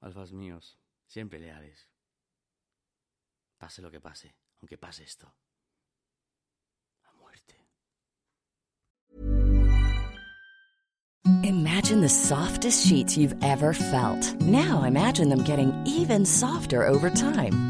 Alfas 0.00 0.32
míos, 0.32 0.78
siempre 1.06 1.38
leales. 1.38 1.88
Pase 3.58 3.82
lo 3.82 3.90
que 3.90 4.00
pase, 4.00 4.34
aunque 4.60 4.78
pase 4.78 5.04
esto. 5.04 5.34
A 7.04 7.14
muerte. 7.14 7.66
Imagine 11.42 12.00
the 12.00 12.08
softest 12.08 12.86
sheets 12.86 13.16
you've 13.16 13.36
ever 13.42 13.72
felt. 13.74 14.34
Now 14.40 14.84
imagine 14.84 15.28
them 15.30 15.44
getting 15.44 15.72
even 15.86 16.24
softer 16.26 16.86
over 16.86 17.10
time. 17.10 17.69